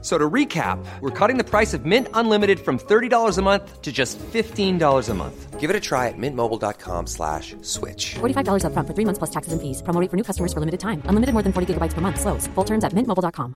[0.00, 3.90] So to recap, we're cutting the price of Mint Unlimited from $30 a month to
[3.90, 5.58] just $15 a month.
[5.58, 8.14] Give it a try at mintmobile.com slash switch.
[8.20, 9.82] $45 upfront for three months plus taxes and fees.
[9.82, 11.02] Promo rate for new customers for limited time.
[11.10, 12.20] Unlimited more than 40 gigabytes per month.
[12.20, 12.46] Slows.
[12.54, 13.54] Full terms at mintmobile.com.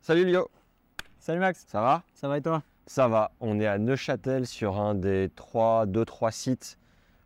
[0.00, 0.48] Salut Lio,
[1.18, 2.04] Salut Max, ça va?
[2.14, 2.62] Ça va et toi?
[2.86, 6.78] Ça va, on est à Neuchâtel sur un des 3, 2-3 sites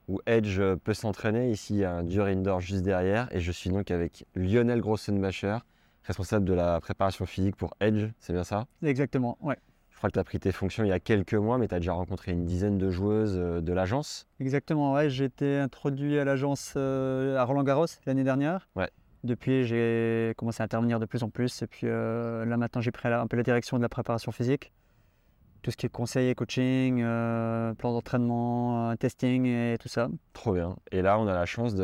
[0.09, 1.51] où Edge peut s'entraîner.
[1.51, 4.81] Ici, il y a un dur indoor juste derrière et je suis donc avec Lionel
[4.81, 5.59] Grossenmacher,
[6.05, 8.67] responsable de la préparation physique pour Edge, c'est bien ça?
[8.83, 9.57] Exactement, ouais.
[9.91, 11.75] Je crois que tu as pris tes fonctions il y a quelques mois, mais tu
[11.75, 14.27] as déjà rencontré une dizaine de joueuses euh, de l'agence.
[14.41, 15.11] Exactement, ouais.
[15.11, 18.69] J'ai été introduit à l'agence euh, à Roland Garros l'année dernière.
[18.77, 18.89] Ouais.
[19.25, 21.61] Depuis, j'ai commencé à intervenir de plus en plus.
[21.61, 24.73] Et puis euh, là, maintenant, j'ai pris un peu la direction de la préparation physique.
[25.61, 30.09] Tout ce qui est conseil et coaching, euh, plan d'entraînement, euh, testing et tout ça.
[30.33, 30.77] Trop bien.
[30.91, 31.75] Et là, on a la chance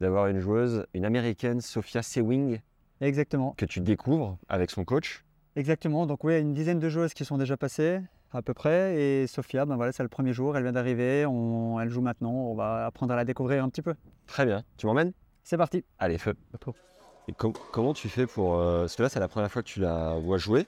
[0.00, 2.60] d'avoir une joueuse, une américaine, Sophia Sewing,
[3.02, 5.24] Exactement, que tu découvres avec son coach.
[5.56, 6.06] exactement.
[6.06, 8.00] Donc oui, une dizaine de joueuses qui sont déjà passées
[8.32, 8.94] à peu près.
[8.96, 11.26] Et Sophia, ben voilà, c'est le premier jour, elle vient d'arriver.
[11.26, 13.94] On- Elle joue maintenant, on va apprendre à la découvrir un petit peu.
[14.26, 14.62] Très bien.
[14.76, 15.12] Tu m'emmènes?
[15.42, 15.84] C'est parti.
[15.98, 16.34] Allez, feu.
[17.28, 18.54] Et com- comment tu fais pour.
[18.54, 20.66] euh, parce que là, c'est la première fois que tu la vois jouer.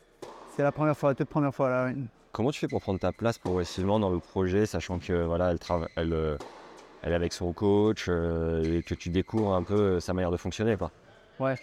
[0.57, 1.87] C'est la première fois, la toute première fois là.
[1.95, 2.05] oui.
[2.33, 5.59] Comment tu fais pour prendre ta place progressivement dans le projet, sachant que voilà, elle,
[5.59, 6.37] trava- elle, euh,
[7.03, 10.37] elle est avec son coach euh, et que tu découvres un peu sa manière de
[10.37, 10.91] fonctionner quoi?
[11.39, 11.57] Ouais.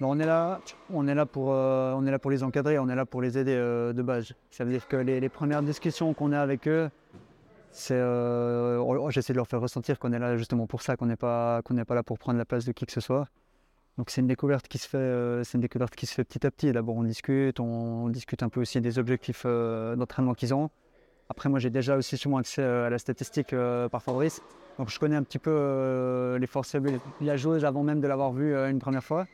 [0.00, 3.38] On est là, euh, on est là pour les encadrer, on est là pour les
[3.38, 4.32] aider euh, de base.
[4.50, 6.90] Ça veut dire que les, premières discussions qu'on a avec eux,
[7.70, 11.06] c'est, euh, on- j'essaie de leur faire ressentir qu'on est là justement pour ça, qu'on
[11.06, 13.28] n'est pas, là pour prendre la place de qui que ce soit.
[13.96, 16.50] Donc c'est une découverte qui se fait, c'est une découverte qui se fait petit à
[16.50, 16.72] petit.
[16.72, 20.70] D'abord on discute, on, discute un peu aussi des objectifs d'entraînement qu'ils ont.
[21.28, 23.54] Après moi j'ai déjà aussi sûrement accès à la statistique
[23.92, 24.42] par Fabrice,
[24.78, 26.90] donc je connais un petit peu les forces faibles
[27.20, 29.26] de la joueuse avant même de l'avoir vue une première fois.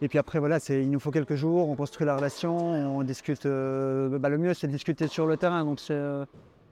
[0.00, 3.46] Et puis après, voilà, il nous faut quelques jours, on construit la relation, on discute.
[3.46, 5.64] euh, bah, le mieux, c'est de discuter sur le terrain.
[5.64, 6.24] Donc, c'est, euh,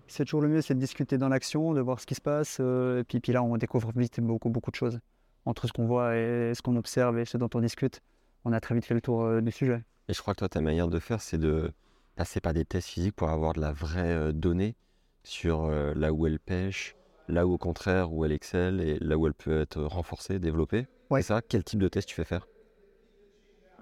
[0.07, 2.59] c'est toujours le mieux, c'est de discuter dans l'action, de voir ce qui se passe.
[2.61, 5.01] euh, et puis, puis là, on découvre vite beaucoup, beaucoup de choses.
[5.45, 8.01] Entre ce qu'on voit et ce qu'on observe et ce dont on discute,
[8.45, 9.83] on a très vite fait le tour du sujet.
[10.09, 11.73] Et je crois que toi, ta manière de faire, c'est de
[12.15, 14.77] passer par des tests physiques pour avoir de la vraie donnée
[15.25, 16.97] sur là où elle pêche,
[17.29, 20.87] là où au contraire où elle excelle et là où elle peut être renforcée, développée.
[21.11, 21.23] Ouais.
[21.23, 21.43] C'est ça?
[21.43, 22.49] Quel type de test tu fais faire?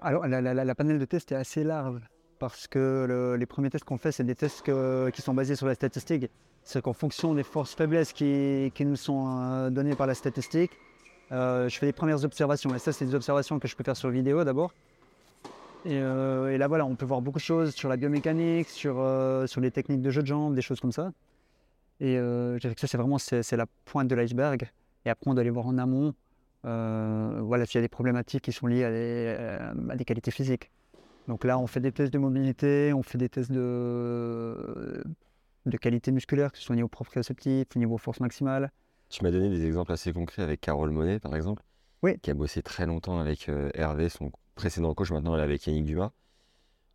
[0.05, 1.99] Alors, la, la, panel de tests est assez large
[2.37, 5.65] parce que le- les premiers tests qu'on fait, c'est des tests qui sont basés sur
[5.65, 6.29] la statistique.
[6.61, 10.69] C'est qu'en fonction des forces-faiblesses qui, qui nous sont euh, données par la statistique,
[11.31, 12.75] euh, je fais les premières observations.
[12.75, 14.75] Et ça, c'est des observations que je peux faire sur vidéo d'abord.
[15.85, 19.03] Et, euh, là, voilà, on peut voir beaucoup de choses sur la biomécanique, sur,
[19.57, 21.13] les techniques de jeu de jambes, des choses comme ça.
[21.99, 24.69] Et je dirais que ça, c'est vraiment c'est la pointe de l'iceberg.
[25.03, 26.13] Et après, on doit aller voir en amont
[26.65, 30.05] euh, voilà, s'il y a des problématiques qui sont liées à des, euh, à des
[30.05, 30.71] qualités physiques.
[31.27, 35.03] Donc là, on fait des tests de mobilité, on fait des tests de,
[35.65, 38.71] de qualité musculaire, que ce soit au niveau proprioceptif, au niveau force maximale.
[39.09, 41.63] Tu m'as donné des exemples assez concrets avec Carole Monet, par exemple,
[42.03, 42.17] Oui.
[42.19, 45.65] qui a bossé très longtemps avec euh, Hervé, son précédent coach, maintenant elle est avec
[45.67, 46.11] Yannick Dumas,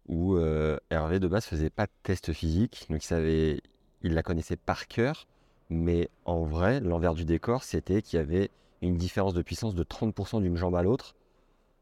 [0.07, 3.61] où euh, Hervé de base faisait pas de test physique, donc il savait,
[4.03, 5.27] il la connaissait par cœur,
[5.69, 8.51] mais en vrai, l'envers du décor, c'était qu'il y avait
[8.83, 11.15] une différence de puissance de 30% d'une jambe à l'autre.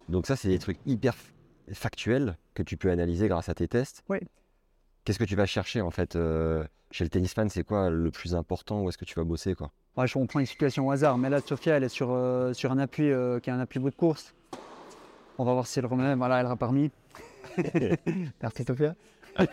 [0.08, 1.14] Donc ça, c'est des trucs hyper
[1.72, 4.02] factuels que tu peux analyser grâce à tes tests.
[4.08, 4.18] Oui.
[5.04, 8.10] Qu'est-ce que tu vas chercher en fait euh, chez le tennis fan C'est quoi le
[8.10, 9.70] plus important Où est-ce que tu vas bosser quoi?
[9.96, 12.52] Ouais, je- on prend une situation au hasard, mais là, Sofia, elle est sur, euh,
[12.52, 14.34] sur un appui euh, qui est un appui bout de course.
[15.38, 16.14] On va voir si elle remet.
[16.14, 16.90] Voilà, elle aura parmi.
[18.42, 18.94] Merci, Sofia.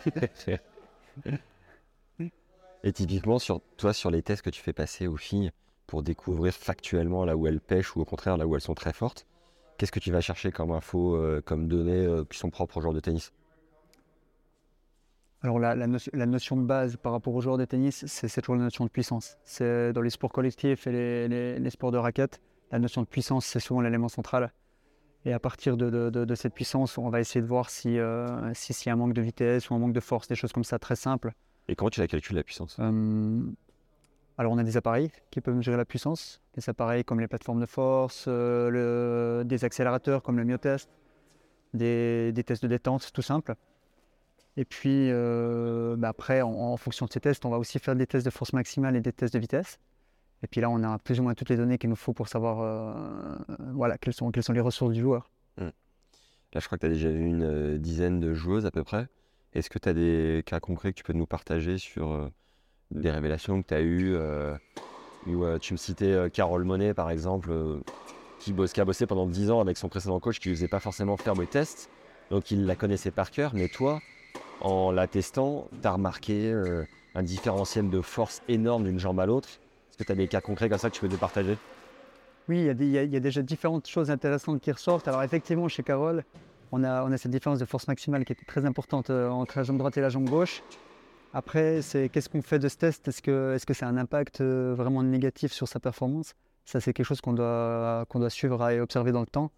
[2.84, 5.52] Et typiquement, sur toi, sur les tests que tu fais passer aux filles
[5.88, 8.94] pour découvrir factuellement là où elles pêchent ou au contraire là où elles sont très
[8.94, 9.26] fortes,
[9.78, 12.82] qu'est-ce que tu vas chercher comme info, euh, comme données euh, qui sont propres au
[12.82, 13.34] joueur de tennis?
[15.42, 18.42] Alors la, la notion, la notion de base par rapport aux joueurs de tennis, c'est
[18.42, 19.38] toujours la notion de puissance.
[19.44, 22.42] C'est dans les sports collectifs et les, les- les sports de raquettes,
[22.72, 24.52] la notion de puissance, c'est souvent l'élément central.
[25.24, 28.00] Et à partir de, de- de- de cette puissance, on va essayer de voir si
[28.00, 30.36] euh, si- s'il y a un manque de vitesse ou un manque de force, des
[30.36, 31.32] choses comme ça très simples.
[31.68, 32.78] Et comment tu la calcules la puissance?
[32.80, 33.42] Euh,
[34.38, 37.62] alors on a des appareils qui peuvent mesurer la puissance, des appareils comme les plateformes
[37.62, 40.90] de force, euh, des accélérateurs comme le myotest,
[41.74, 43.56] des, des tests de détente tout simples.
[44.58, 48.08] Et puis euh, bah après, en, fonction de ces tests, on va aussi faire des
[48.08, 49.80] tests de force maximale et des tests de vitesse.
[50.44, 52.28] Et puis là, on a plus ou moins toutes les données qu'il nous faut pour
[52.28, 53.36] savoir euh,
[53.74, 55.30] voilà, quelles, sont, les ressources du joueur.
[55.58, 59.08] Là, je crois que tu as déjà vu une dizaine de joueuses à peu près.
[59.52, 62.32] Est-ce que tu as des cas concrets que tu peux nous partager sur
[62.92, 64.56] des révélations que tu as eues euh,
[65.28, 67.52] où, euh, Tu me citais euh, Carole Monet, par exemple,
[68.40, 71.18] qui, a bossé pendant 10 ans avec son précédent coach qui ne faisait pas forcément
[71.18, 71.90] faire des tests.
[72.32, 73.54] Donc, il la connaissait par cœur.
[73.54, 74.00] Mais toi,
[74.62, 76.54] en la testant, tu as remarqué
[77.16, 79.50] un différentiel de force énorme d'une jambe à l'autre.
[79.90, 81.56] Est-ce que tu as des cas concrets comme ça que tu peux nous partager?
[82.48, 85.08] Oui, il y, a déjà différentes choses intéressantes qui ressortent.
[85.08, 86.24] Alors effectivement, chez Carole,
[86.72, 89.98] on a, cette différence de force maximale qui est très importante entre la jambe droite
[89.98, 90.62] et la jambe gauche.
[91.38, 93.10] Après, c'est qu'est-ce qu'on fait de ce test?
[93.10, 96.34] Est-ce que est-ce que c'est un impact euh, vraiment négatif sur sa performance?
[96.64, 99.52] Ça, c'est quelque chose qu'on doit, qu'on doit suivre et observer dans le temps.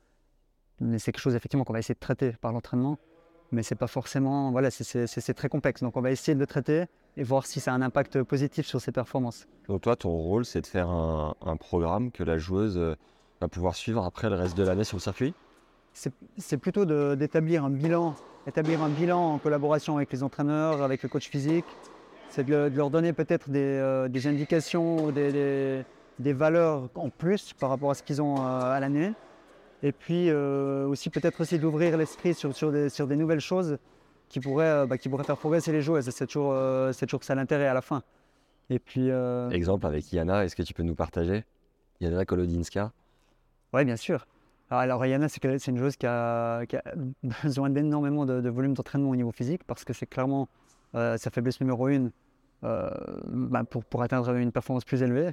[0.97, 2.97] C'est quelque chose effectivement qu'on va essayer de traiter par l'entraînement.
[3.51, 5.83] Mais c'est pas forcément, voilà, c'est très complexe.
[5.83, 6.85] Donc on va essayer de le traiter
[7.15, 9.47] et voir si ça a un impact positif sur ses performances.
[9.67, 12.95] Donc toi, ton rôle, c'est de faire un, un programme que la joueuse euh,
[13.39, 15.35] va pouvoir suivre après le reste de l'année sur le circuit?
[16.37, 16.85] C'est plutôt
[17.15, 18.13] d'établir un bilan,
[18.45, 21.65] établir un bilan en collaboration avec les entraîneurs, avec le coach physique.
[22.29, 25.83] C'est de, le- de leur donner peut-être des, euh, des indications, des, des-
[26.19, 29.11] des valeurs en plus par rapport à ce qu'ils ont euh, à l'année.
[29.81, 33.77] Et puis euh, aussi peut-être aussi d'ouvrir l'esprit sur, sur, des, sur des nouvelles choses
[34.29, 36.03] qui pourraient, bah, qui pourraient faire progresser les joueurs.
[36.03, 38.03] C'est toujours, euh, toujours ça l'intérêt à la fin.
[38.69, 39.09] Et puis,
[39.51, 41.45] Exemple avec Yana, est-ce que tu peux nous partager?
[42.01, 42.91] Yana Kolodinska?
[43.73, 44.27] Oui, bien sûr.
[44.69, 46.63] Alors, Yana, c'est une joueuse qui a,
[47.43, 50.49] besoin d'énormément de, volume d'entraînement au niveau physique parce que c'est clairement
[50.95, 52.11] euh, sa faiblesse numéro une
[52.63, 52.89] euh,
[53.27, 55.31] bah, pour, pour atteindre une performance plus élevée.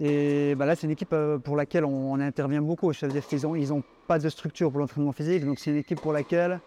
[0.00, 2.92] Et bah, là, c'est une équipe euh, pour laquelle on, intervient beaucoup.
[2.92, 6.00] C'est-à-dire qu'ils n'ont ils ont pas de structure pour l'entraînement physique, donc c'est une équipe
[6.00, 6.60] pour laquelle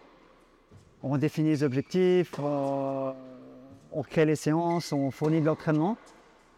[1.02, 3.14] on définit les objectifs, on,
[3.92, 5.96] on crée les séances, on fournit de l'entraînement.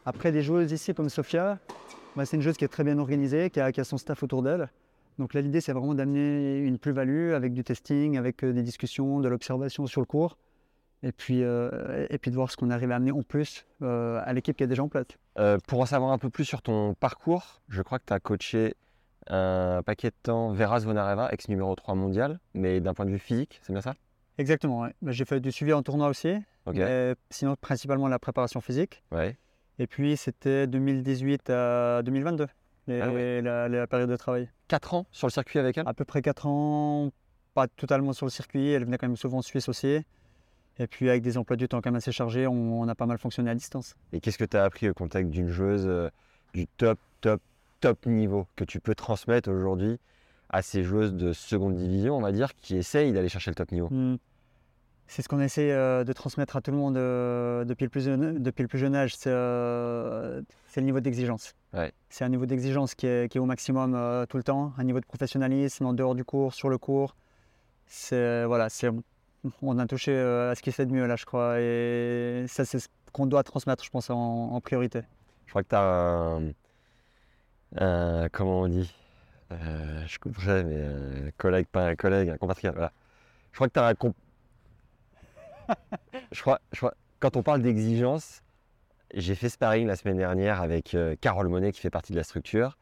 [0.05, 1.59] Après, des joueuses ici comme Sofia,
[2.17, 4.23] bah, c'est une joueuse qui est très bien organisée, qui a, qui a son staff
[4.23, 4.69] autour d'elle.
[5.19, 9.21] Donc là, l'idée, c'est vraiment d'amener une plus-value avec du testing, avec euh, des discussions,
[9.21, 10.39] de l'observation sur le cours,
[11.03, 14.21] et puis, euh, et puis de voir ce qu'on arrive à amener en plus euh,
[14.25, 15.07] à l'équipe qui est déjà en place.
[15.39, 18.21] Euh, Pour en savoir un peu plus sur ton parcours, je crois que tu as
[18.21, 18.75] coaché
[19.29, 23.19] un paquet de temps Vera Zvonareva, ex numéro 3 mondial, mais d'un point de vue
[23.19, 23.95] physique, c'est bien ça?
[24.39, 24.95] Exactement, ouais.
[25.03, 26.35] Bah, j'ai fait du suivi en tournoi aussi,
[26.67, 29.03] mais sinon principalement la préparation physique.
[29.13, 29.37] Ouais.
[29.79, 32.47] Et puis c'était 2018 à 2022,
[32.89, 34.49] les- Ah la, la période de travail.
[34.73, 37.11] 4 ans sur le circuit avec elle À peu près 4 ans,
[37.53, 40.01] pas totalement sur le circuit, elle venait quand même souvent en Suisse aussi.
[40.79, 43.05] Et puis avec des emplois du temps quand même assez chargés, on, on a pas
[43.05, 43.95] mal fonctionné à distance.
[44.15, 46.09] Et qu'est-ce que tu as appris au contact d'une joueuse euh,
[46.55, 47.43] du top, top,
[47.81, 49.99] top niveau que tu peux transmettre aujourd'hui
[50.49, 53.73] à ces joueuses de seconde division, on va dire, qui essayent d'aller chercher le top
[53.73, 53.89] niveau?
[53.91, 54.17] Hmm.
[55.09, 58.03] C'est ce qu'on essaie euh, de transmettre à tout le monde euh, depuis, le plus
[58.05, 60.41] jeune, depuis le plus jeune âge, c'est euh,
[60.77, 61.55] le niveau d'exigence.
[61.75, 61.93] Ouais.
[62.09, 63.93] C'est un niveau d'exigence qui est, qui est au maximum
[64.29, 67.15] tout le temps, un niveau de professionnalisme en dehors du cours, sur le cours.
[67.87, 68.69] C'est voilà,
[69.61, 72.79] on a touché à ce qui fait de mieux là, je crois, et ça c'est
[72.79, 75.01] ce qu'on doit transmettre, je pense, en, en priorité.
[75.45, 76.43] Je crois que tu as un,
[77.77, 78.91] un- Comment on dit
[79.51, 82.75] Je couperai, mais un collègue, pas un collègue, un compatriote.
[82.75, 82.93] Voilà.
[83.51, 83.95] Je crois que tu as un.
[86.33, 86.61] Je, crois.
[87.21, 88.43] Quand on parle d'exigence,
[89.15, 92.25] j'ai fait sparring la semaine dernière avec euh, Carole Monet, qui fait partie de la
[92.25, 92.79] structure,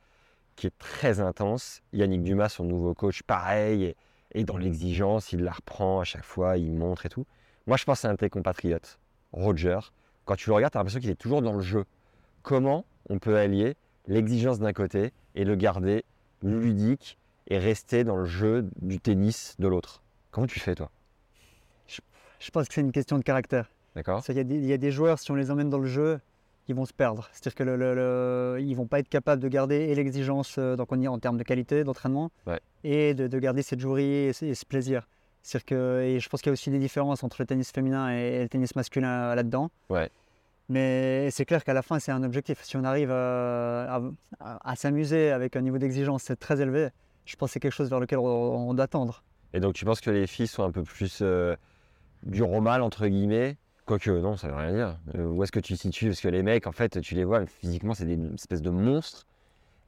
[0.56, 1.82] qui est très intense.
[1.92, 3.84] Yannick Dumas, son nouveau coach, pareil.
[3.84, 3.96] Et,
[4.32, 7.26] et dans l'exigence, il la reprend à chaque fois, il montre et tout.
[7.66, 8.98] Moi, je pense à un de tes compatriotes,
[9.32, 9.78] Roger.
[10.24, 11.84] Quand tu le regardes, tu as l'impression qu'il est toujours dans le jeu
[12.42, 13.76] comment on peut allier
[14.06, 16.04] l'exigence d'un côté et le garder
[16.42, 20.02] ludique et rester dans le jeu du tennis de l'autre?
[20.30, 20.90] Comment tu fais toi?
[22.40, 23.70] Je pense que c'est une question de caractère.
[23.94, 25.78] D'accord Il y, a des- il y a des joueurs, si on les emmène dans
[25.78, 26.20] le jeu,
[26.68, 27.28] ils vont se perdre.
[27.32, 30.90] C'est-à-dire qu'ils le, le- ils vont pas être capables de garder et l'exigence, euh, donc
[30.92, 32.60] on y est en termes de qualité d'entraînement, Ouais.
[32.84, 35.06] et de, de garder cette jouerie et, ce- et ce plaisir.
[35.42, 38.12] C'est-à-dire que, et je pense qu'il y a aussi des différences entre le tennis féminin
[38.12, 39.70] et, et le tennis masculin là-dedans.
[39.88, 40.10] Ouais.
[40.68, 42.62] Mais c'est clair qu'à la fin, c'est un objectif.
[42.62, 44.00] Si on arrive à, à-
[44.38, 46.88] à- à s'amuser avec un niveau d'exigence très élevé,
[47.24, 48.24] je pense que c'est quelque chose vers lequel on,
[48.68, 49.24] on doit tendre.
[49.52, 51.56] Et donc tu penses que les filles sont un peu plus euh,
[52.22, 54.98] du romal entre guillemets Quoique non, ça veut rien dire.
[55.16, 56.08] Euh, où est-ce que tu situes?
[56.10, 59.26] Parce que les mecs, en fait, tu les vois, physiquement, c'est des espèces de monstres.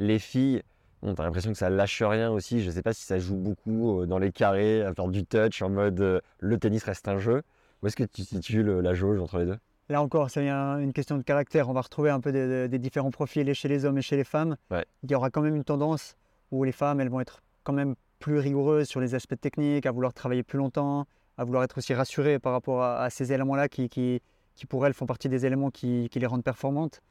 [0.00, 0.62] Les filles,
[1.02, 2.62] bon, t'as l'impression que ça lâche rien aussi.
[2.62, 5.62] Je sais pas si ça joue beaucoup euh, dans les carrés, à faire du touch,
[5.62, 7.42] en mode euh, le tennis reste un jeu.
[7.82, 9.58] Où est-ce que tu situes le- la jauge entre les deux?
[9.88, 11.68] Là encore, c'est un- une question de caractère.
[11.68, 14.56] On va retrouver un peu des, différents profils chez les hommes et chez les femmes.
[14.72, 14.84] Ouais.
[15.04, 16.16] Il y aura quand même une tendance
[16.50, 19.92] où les femmes, elles vont être quand même plus rigoureuses sur les aspects techniques, à
[19.92, 21.06] vouloir travailler plus longtemps,
[21.42, 24.22] à vouloir être aussi rassurées par rapport à, à ces éléments-là qui, qui,
[24.54, 27.02] qui, pour elles, font partie des éléments qui, qui les rendent performantes.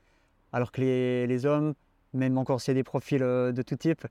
[0.51, 1.73] Alors que les, les hommes,
[2.13, 4.07] même encore s'il y a des profils euh, de tout type,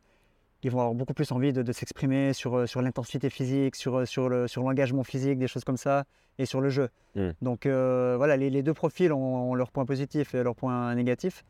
[0.63, 3.97] ils vont avoir beaucoup plus envie de, de s'exprimer sur, euh, sur l'intensité physique, sur,
[3.97, 6.05] euh, sur, le, sur l'engagement physique, des choses comme ça,
[6.39, 6.89] et sur le jeu.
[7.15, 7.31] Mm.
[7.43, 10.95] Donc euh, voilà, les, les deux profils ont, ont leurs points positifs et leurs points
[10.95, 11.45] négatifs.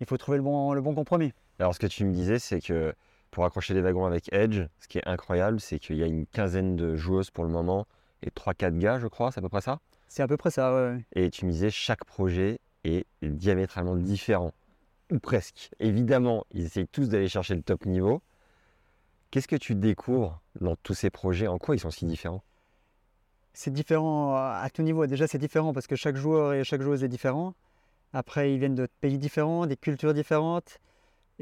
[0.00, 1.32] Il faut trouver le bon, le bon compromis.
[1.58, 2.94] Alors, ce que tu me disais, c'est que
[3.30, 6.26] pour accrocher des wagons avec Edge, ce qui est incroyable, c'est qu'il y a une
[6.26, 7.86] quinzaine de joueuses pour le moment
[8.22, 9.80] et 3-4 gars, je crois, c'est à peu près ça.
[10.08, 10.74] C'est à peu près ça.
[10.74, 11.04] ouais, ouais.
[11.14, 14.52] Et tu me disais, chaque projet est diamétralement différent,
[15.10, 15.70] ou presque.
[15.78, 18.22] Évidemment, ils essayent tous d'aller chercher le top niveau.
[19.30, 21.46] Qu'est-ce que tu découvres dans tous ces projets?
[21.46, 22.42] En quoi ils sont si différents?
[23.52, 25.06] C'est différent à tout niveau.
[25.06, 27.54] Déjà, c'est différent parce que chaque joueur et chaque joueuse est différent.
[28.12, 30.80] Après, ils viennent de pays différents, des cultures différentes.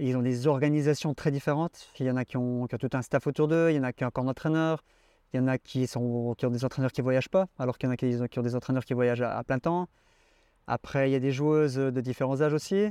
[0.01, 1.89] Ils ont des organisations très différentes.
[1.99, 3.79] Il y en a qui ont, qui ont tout un staff autour d'eux, il y
[3.81, 4.85] en a qui ont encore un entraîneur,
[5.33, 7.77] il y en a qui, sont, qui ont des entraîneurs qui ne voyagent pas, alors
[7.79, 9.89] qu'il y en a qui, qui ont des entraîneurs qui voyagent à, à plein temps.
[10.69, 12.87] Après, il y a des joueuses de différents âges aussi,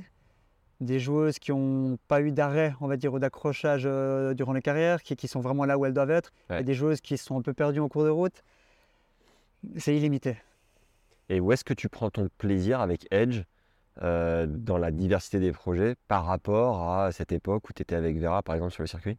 [0.82, 4.62] des joueuses qui n'ont pas eu d'arrêt, on va dire, ou d'accrochage euh, durant les
[4.62, 6.62] carrières, qui, qui sont vraiment là où elles doivent être, Ouais.
[6.62, 8.44] et des joueuses qui sont un peu perdues en cours de route.
[9.78, 10.38] C'est illimité.
[11.30, 13.42] Et où est-ce que tu prends ton plaisir avec Edge?
[14.02, 18.18] Euh, dans la diversité des projets par rapport à cette époque où tu étais avec
[18.20, 19.18] Vera, par exemple, sur le circuit?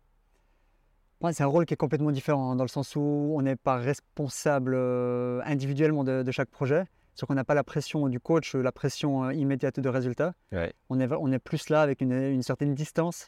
[1.20, 3.76] Ouais, c'est un rôle qui est complètement différent, dans le sens où on n'est pas
[3.76, 6.84] responsable euh, individuellement de, de chaque projet.
[7.14, 10.34] C'est qu'on n'a pas la pression du coach, la pression euh, immédiate de résultat.
[10.52, 10.72] Ouais.
[10.88, 13.26] On, est, on est plus là avec une, une certaine distance,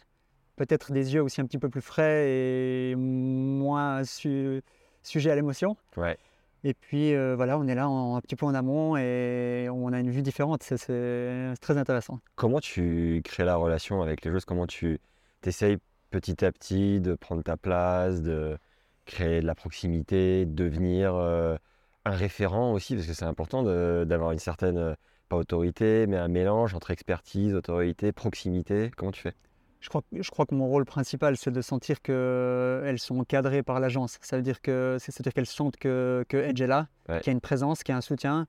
[0.54, 4.62] peut-être des yeux aussi un petit peu plus frais et moins su-
[5.02, 5.76] sujet à l'émotion.
[5.96, 6.16] Ouais.
[6.62, 9.92] Et puis euh, voilà, on est là en- un petit peu en amont et on
[9.92, 10.62] a une vue différente.
[10.62, 12.18] C'est- très intéressant.
[12.34, 15.00] Comment tu crées la relation avec les joueuses Comment tu
[15.44, 15.78] essayes
[16.10, 18.58] petit à petit de prendre ta place, de
[19.06, 21.56] créer de la proximité, de devenir euh,
[22.04, 22.94] un référent aussi?
[22.94, 24.94] Parce que c'est important d'avoir une certaine, euh,
[25.28, 28.90] pas autorité, mais un mélange entre expertise, autorité, proximité.
[28.96, 29.34] Comment tu fais?
[29.80, 33.62] Je crois, que- je crois que mon rôle principal, c'est de sentir qu'elles sont cadrées
[33.62, 34.18] par l'agence.
[34.20, 37.18] Ça veut dire que c'est-à-dire qu'elles sentent que, que Edge est là, Ouais.
[37.20, 38.46] qu'il y a une présence, qu'il y a un soutien,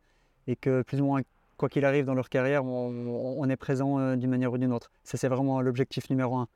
[0.48, 1.22] et que plus ou moins,
[1.58, 4.74] quoi qu'il arrive dans leur carrière, on, on est présent euh, d'une manière ou d'une
[4.74, 4.92] autre.
[5.04, 6.48] Ça, c'est vraiment l'objectif numéro un.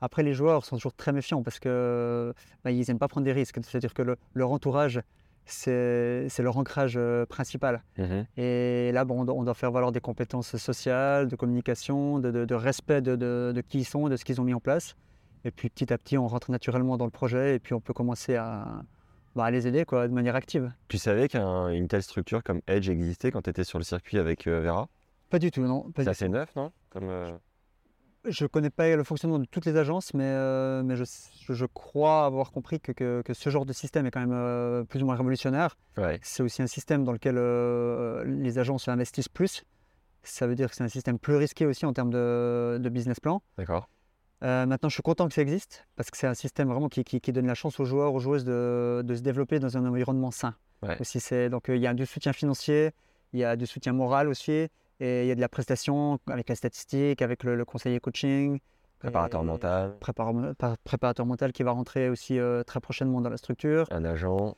[0.00, 2.32] Après, les joueurs sont toujours très méfiants parce que
[2.64, 3.58] bah, ils n'aiment pas prendre des risques.
[3.62, 5.00] C'est-à-dire que le- leur entourage,
[5.44, 7.82] c'est leur ancrage euh, principal.
[8.36, 12.54] Et là, bon, on, doit, faire valoir des compétences sociales, de communication, de, de- de
[12.54, 14.94] respect de, de- qui ils sont, de ce qu'ils ont mis en place.
[15.44, 17.92] Et puis petit à petit, on rentre naturellement dans le projet et puis on peut
[17.92, 18.82] commencer à,
[19.34, 20.72] bah, à les aider quoi, de manière active.
[20.88, 24.46] Tu savais qu'une telle structure comme Edge existait quand tu étais sur le circuit avec
[24.46, 24.88] euh, Vera?
[25.30, 25.90] Pas du tout, non.
[25.96, 26.70] C'est assez neuf, non?
[26.90, 27.32] Comme, euh.
[28.28, 31.02] Je ne connais pas le fonctionnement de toutes les agences, mais, euh, mais je,
[31.48, 34.84] je- crois avoir compris que, que- que ce genre de système est quand même euh,
[34.84, 35.76] plus ou moins révolutionnaire.
[35.96, 36.20] Ouais.
[36.22, 39.64] C'est aussi un système dans lequel euh, les agences investissent plus.
[40.22, 43.18] Ça veut dire que c'est un système plus risqué aussi en termes de, de business
[43.18, 43.42] plan.
[43.58, 43.88] D'accord.
[44.40, 47.20] Maintenant, je suis content que ça existe parce que c'est un système vraiment qui, qui-
[47.20, 50.30] qui donne la chance aux joueurs, aux joueuses de, de se développer dans un environnement
[50.32, 50.54] sain.
[50.82, 50.96] Ouais.
[51.00, 52.90] Aussi, c'est, donc, il y a du soutien financier,
[53.32, 54.68] il y a du soutien moral aussi,
[55.02, 58.60] et il y a de la prestation avec la statistique, avec le, le conseiller coaching.
[59.00, 63.30] Préparateur et- mental, prépara- par- préparateur mental qui va rentrer aussi euh, très prochainement dans
[63.30, 63.86] la structure.
[63.90, 64.54] un agent.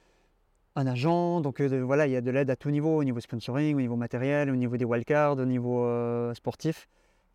[0.77, 3.05] Un agent, donc euh, de- voilà, il y a de l'aide à tout niveau, au
[3.05, 6.89] niveau sponsoring, au niveau matériel, au niveau des wildcards, au niveau euh, sportif.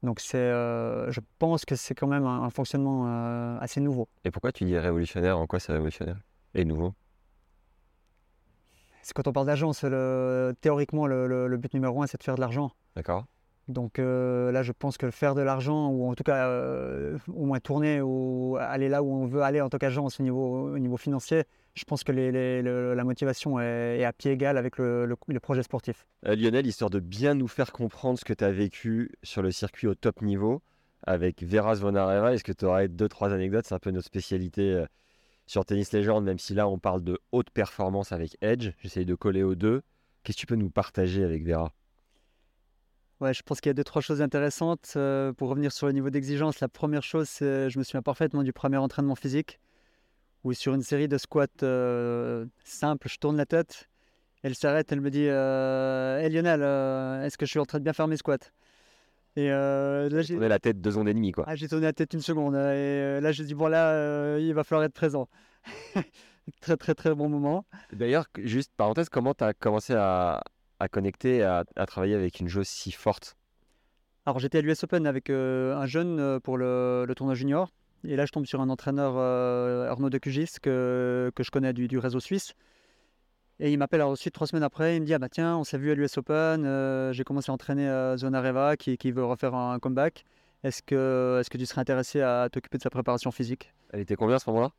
[0.03, 4.07] Donc c'est, je pense que c'est quand même un, un fonctionnement assez nouveau.
[4.23, 5.37] Et pourquoi tu dis révolutionnaire?
[5.37, 6.19] En quoi c'est révolutionnaire?
[6.53, 6.93] Et nouveau?
[9.13, 12.35] Quand on parle d'agence, le- théoriquement le, le- le but numéro un c'est de faire
[12.35, 12.71] de l'argent.
[12.95, 13.25] D'accord
[13.67, 17.45] Donc euh, là je pense que faire de l'argent, ou en tout cas euh, au
[17.45, 20.79] moins tourner ou aller là où on veut aller en tant qu'agence au niveau, au
[20.79, 21.43] niveau financier,
[21.75, 25.05] je pense que les- les- le- la motivation est, est à pied égal avec le-
[25.05, 26.07] le- le projet sportif.
[26.25, 29.51] Euh, Lionel, histoire de bien nous faire comprendre ce que tu as vécu sur le
[29.51, 30.61] circuit au top niveau
[31.07, 34.73] avec Vera Zvonareva, est-ce que tu aurais deux, trois anecdotes C'est un peu notre spécialité
[34.73, 34.85] euh,
[35.49, 38.69] sur Tennis Légende, même si là on parle de haute performance avec Edge.
[38.83, 39.81] J'essaye de coller aux deux.
[40.21, 41.73] Qu'est-ce que tu peux nous partager avec Vera?
[43.19, 44.93] Ouais, je pense qu'il y a deux, trois choses intéressantes.
[44.95, 48.43] Euh, pour revenir sur le niveau d'exigence, la première chose, c'est, je me souviens parfaitement
[48.43, 49.59] du premier entraînement physique,
[50.43, 53.89] où sur une série de squats euh, simples, je tourne la tête,
[54.43, 57.83] elle s'arrête, elle me dit euh, Lionel, euh, est-ce que je suis en train de
[57.83, 58.37] bien faire mes squats?
[59.39, 61.45] Et euh, là, j'ai, est la tête de zone ennemie, quoi.
[61.47, 63.91] ah, j'ai tourné la tête une seconde, euh, et euh, là, je dis Bon, là,
[63.91, 65.29] euh, il va falloir être présent.
[66.61, 67.65] très, très, très bon moment.
[67.93, 70.43] D'ailleurs, juste parenthèse, comment tu as commencé à,
[70.79, 73.37] à connecter, à, à travailler avec une joueuse si forte?
[74.25, 77.71] Alors j'étais à l'US Open avec euh, un jeune pour le, le tournoi junior.
[78.03, 79.17] Et là je tombe sur un entraîneur,
[79.89, 82.53] Arnaud de Cugis, que, que je connais du, du réseau suisse.
[83.61, 85.77] Et il m'appelle ensuite trois semaines après, il me dit Ah bah tiens, on s'est
[85.77, 89.53] vu à l'US Open, euh, j'ai commencé à entraîner à Zonareva qui, qui veut refaire
[89.53, 90.23] un comeback.
[90.63, 93.73] Est-ce que, est que tu serais intéressé à t'occuper de sa préparation physique?
[93.91, 94.71] Elle était combien à ce moment-là?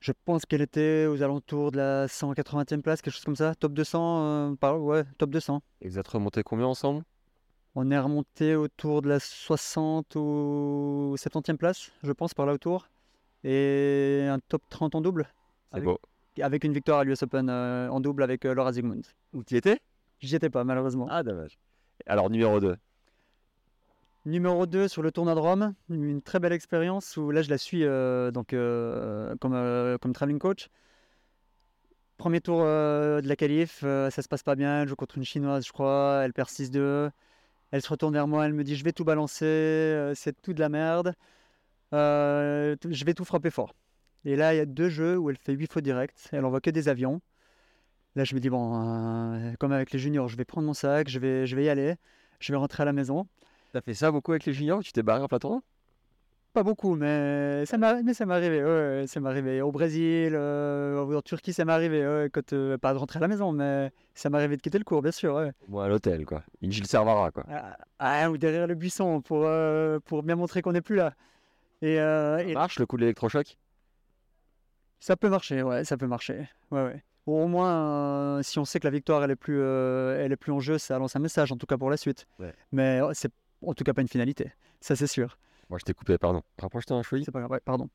[0.00, 3.54] Je pense qu'elle était aux alentours de la 180e place, quelque chose comme ça.
[3.54, 5.62] Top 200, euh, par- ouais, top 200.
[5.80, 7.04] Et vous êtes remonté combien ensemble?
[7.74, 12.88] On est remonté autour de la 60 ou 70e place, je pense, par là autour.
[13.44, 15.28] Et un top 30 en double,
[15.72, 15.98] C'est beau.
[16.40, 19.02] Avec une victoire à l'US Open euh, en double avec euh, Laura Zygmunt.
[19.32, 19.80] Où tu étais?
[20.20, 21.06] J'y étais pas, malheureusement.
[21.10, 21.58] Ah, dommage.
[22.06, 22.76] Alors, numéro 2.
[24.26, 27.58] Numéro 2 sur le tournoi de Rome, une très belle expérience où là je la
[27.58, 28.54] suis euh, donc,
[29.38, 30.70] comme, comme traveling coach.
[32.16, 35.18] Premier tour euh, de la qualif, euh, ça se passe pas bien, elle joue contre
[35.18, 37.10] une chinoise je crois, elle perd 6-2.
[37.72, 40.52] Elle se retourne vers moi, elle me dit je vais tout balancer, euh, c'est tout
[40.52, 41.14] de la merde,
[41.92, 43.74] je vais tout frapper fort.
[44.24, 46.60] Et là il y a deux jeux où elle fait 8 fautes directes, elle envoie
[46.60, 47.20] que des avions.
[48.16, 51.08] Là je me dis bon, euh, comme avec les juniors, je vais prendre mon sac,
[51.08, 51.96] je vais, je vais y aller,
[52.40, 53.26] je vais rentrer à la maison.
[53.72, 54.82] T'as fait ça beaucoup avec les juniors?
[54.82, 55.60] Tu t'es barré en tournoi
[56.52, 58.62] Pas beaucoup, mais ça m'est ça arrivé.
[58.62, 62.06] ouais, ça m'est arrivé au Brésil, euh, en Turquie, ça m'est arrivé.
[62.06, 64.78] ouais, quand, euh, pas de rentrer à la maison, mais ça m'est arrivé de quitter
[64.78, 65.34] le cours, bien sûr.
[65.34, 65.50] ouais.
[65.68, 66.44] Moi, à l'hôtel, quoi.
[66.62, 67.44] Une Gilles Servara, quoi.
[67.48, 71.14] Ah, ah, ou derrière le buisson pour, euh, pour bien montrer qu'on n'est plus là.
[71.82, 73.58] Et, et Marche le coup de l'électrochoc?
[75.04, 76.48] Ça peut marcher, ouais, ça peut marcher.
[76.70, 77.02] Ouais, ouais.
[77.26, 80.32] Ou au moins, euh, si on sait que la victoire elle est plus, euh, elle
[80.32, 82.26] est plus en jeu, ça lance un message, en tout cas pour la suite.
[82.38, 82.54] Ouais.
[82.72, 83.30] Mais euh, c'est
[83.60, 85.36] en tout cas pas une finalité, ça c'est sûr.
[85.68, 86.40] Moi, je t'ai coupé, pardon.
[86.58, 87.22] Rapproche-toi un chouï.
[87.22, 87.90] C'est pas grave, ouais, pardon.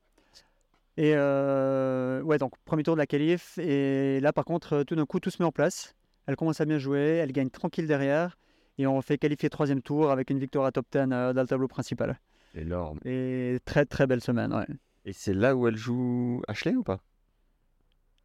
[0.96, 3.58] Et ouais, donc premier tour de la qualif.
[3.58, 5.96] Et là, par contre, tout d'un coup, tout se met en place.
[6.26, 8.38] Elle commence à bien jouer, elle gagne tranquille derrière.
[8.78, 11.48] Et on fait qualifier troisième tour avec une victoire à top 10 euh, dans le
[11.48, 12.20] tableau principal.
[12.54, 13.00] Énorme.
[13.04, 14.66] Et très très belle semaine, ouais.
[15.04, 17.00] Et c'est là où elle joue Ashley ou pas?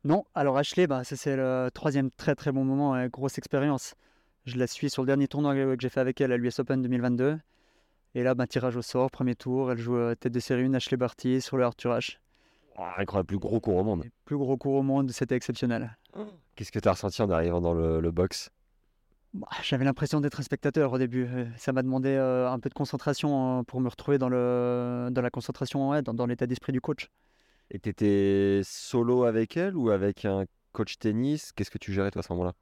[0.04, 3.96] Non, alors Ashley, bah, ça c'est le troisième très très bon moment, grosse expérience.
[4.46, 6.82] Je la suis sur le dernier tournoi que j'ai fait avec elle à l'US Open
[6.82, 7.40] 2022.
[8.14, 10.74] Et là, bah, tirage au sort, premier tour, elle joue euh, tête de série 1,
[10.76, 12.18] Ashley Barty sur le Arthur H.
[12.78, 14.06] Ah, Incroyable, plus gros cours au monde.
[14.24, 15.98] Plus gros cours au monde, c'était exceptionnel.
[16.56, 18.52] Qu'est-ce que t'as ressenti en arrivant dans le, le box?
[19.36, 21.26] Bah, J'avais l'impression d'être un spectateur au début.
[21.26, 25.10] Euh, Ça m'a demandé euh, un peu de concentration euh, pour me retrouver dans, le,
[25.12, 27.10] dans la concentration, ouais, dans, dans l'état d'esprit du coach.
[27.70, 31.52] Et t'étais solo avec elle ou avec un coach tennis?
[31.52, 32.54] Qu'est-ce que tu gérais toi à ce moment-là?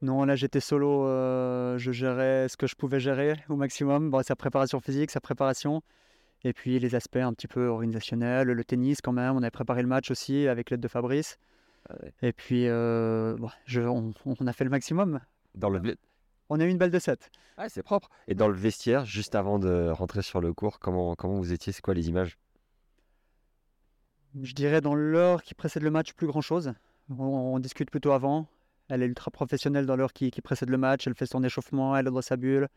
[0.00, 4.10] Non, là j'étais solo, euh, je gérais ce que je pouvais gérer au maximum.
[4.10, 5.82] Bon, sa préparation physique, sa préparation.
[6.42, 9.34] Et puis les aspects un petit peu organisationnels, le tennis quand même.
[9.34, 11.36] On avait préparé le match aussi avec l'aide de Fabrice.
[11.90, 11.94] Ah.
[12.22, 15.20] Et puis euh, bon, je- on, on a fait le maximum.
[15.54, 15.80] Dans le
[16.48, 17.30] On a eu une balle de 7.
[17.56, 18.10] Ah, c'est propre.
[18.28, 21.72] Et dans le vestiaire, juste avant de rentrer sur le cours, comment, comment vous étiez?
[21.72, 22.38] C'est quoi les images?
[24.42, 26.72] Je dirais dans l'heure qui précède le match, plus grand chose.
[27.10, 28.46] On, on discute plutôt avant.
[28.88, 31.06] Elle est ultra professionnelle dans l'heure qui, qui précède le match.
[31.06, 32.68] Elle fait son échauffement, elle est dans sa bulle.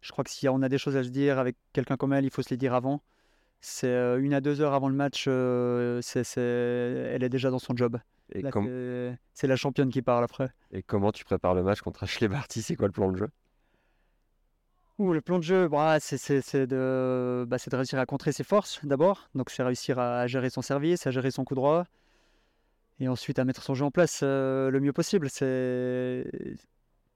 [0.00, 2.24] Je crois que si on a des choses à se dire avec quelqu'un comme elle,
[2.24, 3.02] il faut se les dire avant.
[3.60, 7.50] C'est euh, une à deux heures avant le match, euh, c'est, c'est- elle est déjà
[7.50, 7.98] dans son job.
[8.50, 8.68] com-
[9.32, 10.50] c'est, la championne qui parle après.
[10.72, 12.62] et comment tu prépares le match contre Ashley Barty?
[12.62, 13.28] C'est quoi le plan de jeu?
[14.98, 16.16] Ouh, le plan de jeu, bah, c'est,
[16.66, 19.28] de, bah, de réussir à contrer ses forces d'abord.
[19.34, 21.84] Donc c'est réussir à gérer son service, à gérer son coup droit.
[22.98, 25.28] Et ensuite à mettre son jeu en place euh, le mieux possible.
[25.28, 26.24] C'est,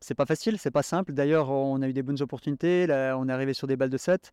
[0.00, 1.14] c'est pas facile, c'est pas simple.
[1.14, 2.86] D'ailleurs, on a eu des bonnes opportunités.
[2.86, 4.32] Là, on est arrivé sur des balles de 7.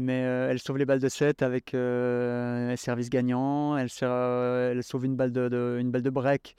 [0.00, 3.76] Mais euh, elle sauve les balles de 7 avec euh, un service gagnant.
[3.76, 6.56] Elle, euh, sauve une balle de, de- une balle de break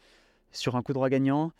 [0.51, 1.51] sur un coup droit gagnant.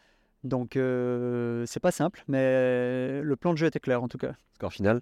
[0.44, 4.34] Donc c'est pas simple, mais le plan de jeu était clair en tout cas.
[4.56, 5.02] Score final?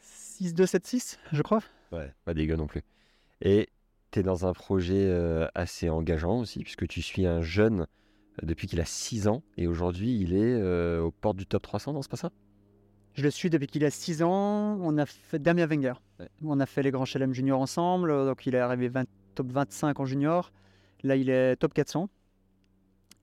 [0.00, 1.60] 6-2, 7-6, je crois.
[1.92, 2.82] Ouais, pas dégueu non plus.
[3.40, 3.68] Et
[4.10, 5.12] tu es dans un projet
[5.54, 7.86] assez engageant aussi, puisque tu suis un jeune
[8.42, 10.60] depuis qu'il a 6 ans, et aujourd'hui il est
[11.00, 12.30] aux portes du top 300, non, c'est pas ça?
[13.14, 14.78] Je le suis depuis qu'il a 6 ans.
[14.80, 15.94] On a fait Damien Wenger.
[16.18, 16.28] Ouais.
[16.44, 18.10] On a fait les grands chelem juniors ensemble.
[18.10, 20.52] Donc il est arrivé 20 top 25 en junior.
[21.02, 22.08] Là, il est top 400.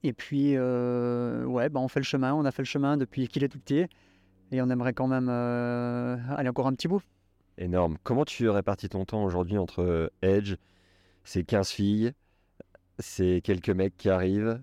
[0.04, 2.34] Et puis, euh, ouais, bah, on fait le chemin.
[2.34, 3.86] On a fait le chemin depuis qu'il est tout petit.
[4.50, 7.02] Et on aimerait quand même euh, aller encore un petit bout.
[7.58, 7.96] Énorme.
[8.02, 10.56] Comment tu répartis ton temps aujourd'hui entre euh, Edge,
[11.24, 12.12] ces 15 filles,
[12.98, 14.60] ces quelques mecs qui arrivent,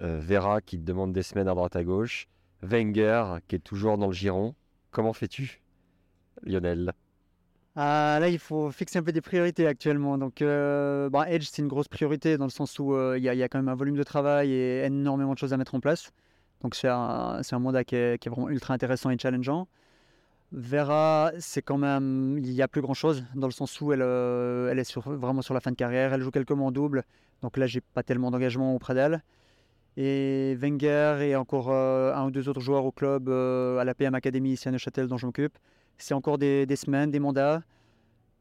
[0.00, 2.28] euh, Vera qui te demande des semaines à droite à gauche,
[2.62, 4.54] Wenger qui est toujours dans le giron?
[4.92, 5.60] Comment fais-tu,
[6.44, 6.92] Lionel?
[7.74, 10.18] Ah, là, il faut fixer un peu des priorités actuellement.
[10.18, 13.28] Donc, euh, bah, Edge, c'est une grosse priorité dans le sens où euh, il y,
[13.28, 16.12] a- quand même un volume de travail et énormément de choses à mettre en place.
[16.60, 19.68] Donc, c'est un, un mandat qui est, vraiment ultra intéressant et challengeant.
[20.52, 24.02] Vera, c'est quand même, il y a plus grand chose dans le sens où elle,
[24.02, 26.12] euh, est vraiment sur la fin de carrière.
[26.14, 27.04] Elle joue quelques mois en double.
[27.42, 29.22] Donc là, j'ai pas tellement d'engagement auprès d'elle.
[29.96, 33.94] Et Wenger et encore euh, un ou deux autres joueurs au club, euh, à la
[33.94, 35.58] PM Academy ici à Neuchâtel dont je m'occupe.
[35.98, 37.62] C'est encore des, des semaines, des mandats.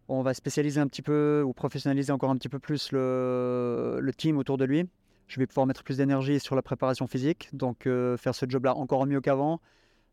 [0.08, 4.14] On va spécialiser un petit peu ou professionnaliser encore un petit peu plus le, le
[4.14, 4.88] team autour de lui.
[5.28, 8.76] Je vais pouvoir mettre plus d'énergie sur la préparation physique, donc euh, faire ce job-là
[8.76, 9.60] encore mieux qu'avant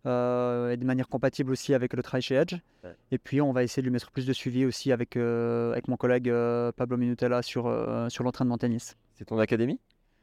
[0.05, 2.55] et de manière compatible aussi avec le travail chez Edge.
[2.83, 2.97] Ouais.
[3.11, 5.99] Et puis on va essayer de lui mettre plus de suivi aussi avec, avec mon
[5.99, 6.33] collègue
[6.77, 7.71] Pablo Minutella sur,
[8.09, 8.97] sur l'entraînement tennis.
[9.13, 9.79] C'est ton académie?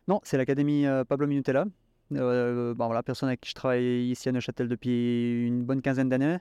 [0.08, 1.66] Non, c'est l'académie euh, Pablo Minutella.
[2.14, 6.10] Euh, bon, voilà, personne avec qui je travaille ici à Neuchâtel depuis une bonne quinzaine
[6.10, 6.38] d'années.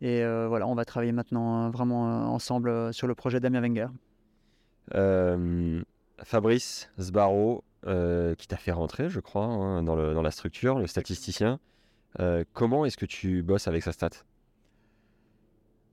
[0.00, 3.38] Et euh, voilà, on va travailler maintenant euh, vraiment euh, ensemble euh, sur le projet
[3.38, 3.86] Damien Wenger.
[4.94, 5.80] Euh,
[6.24, 10.78] Fabrice Sbarro, euh, qui t'a fait rentrer, je crois, hein, dans, le- dans la structure,
[10.80, 11.60] le statisticien.
[12.18, 14.10] Euh, comment est-ce que tu bosses avec sa stat?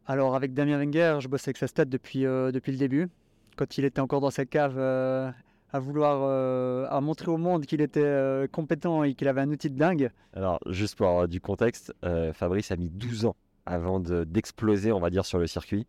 [0.07, 3.09] Alors avec Damien Wenger, je bosse avec sa stat depuis, euh, depuis le début.
[3.57, 5.29] Quand il était encore dans sa cave euh,
[5.71, 9.49] à vouloir euh, à montrer au monde qu'il était euh, compétent et qu'il avait un
[9.49, 10.09] outil de dingue.
[10.33, 14.91] Alors, juste pour avoir du contexte, euh, Fabrice a mis 12 ans avant de- d'exploser,
[14.91, 15.85] on va dire, sur le circuit.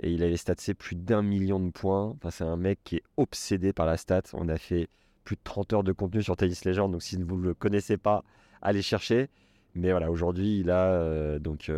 [0.00, 2.06] Et il avait statsé plus d'un million de points.
[2.16, 4.22] Enfin, c'est un mec qui est obsédé par la stat.
[4.32, 4.88] On a fait
[5.22, 6.90] plus de 30 heures de contenu sur Tennis Legend.
[6.90, 8.24] Donc, si vous ne le connaissez pas,
[8.62, 9.28] allez chercher.
[9.76, 11.70] Mais voilà, aujourd'hui, il a donc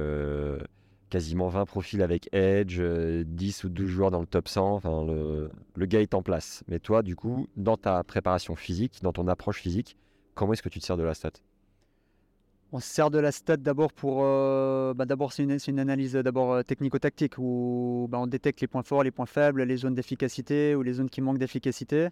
[1.11, 4.75] quasiment 20 profils avec Edge, euh, 10 ou 12 joueurs dans le top 100.
[4.75, 5.51] Enfin, le,
[5.87, 6.64] gars est en place.
[6.69, 9.97] Mais toi, du coup, dans ta préparation physique, dans ton approche physique,
[10.35, 11.33] comment est-ce que tu te sers de la stat?
[12.73, 14.23] On se sert de la stat d'abord pour.
[14.25, 18.66] euh, bah, d'abord, c'est une, analyse euh, d'abord euh, technico-tactique où bah, on détecte les
[18.66, 22.09] points forts, les points faibles, les zones d'efficacité ou les zones qui manquent d'efficacité.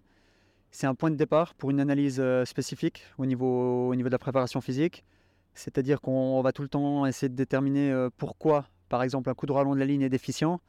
[0.75, 4.11] C'est un point de départ pour une analyse euh, spécifique au niveau, au niveau de
[4.11, 5.05] la préparation physique.
[5.53, 9.45] C'est-à-dire qu'on va tout le temps essayer de déterminer euh, pourquoi, par exemple, un coup
[9.45, 10.61] droit long de la ligne est déficient.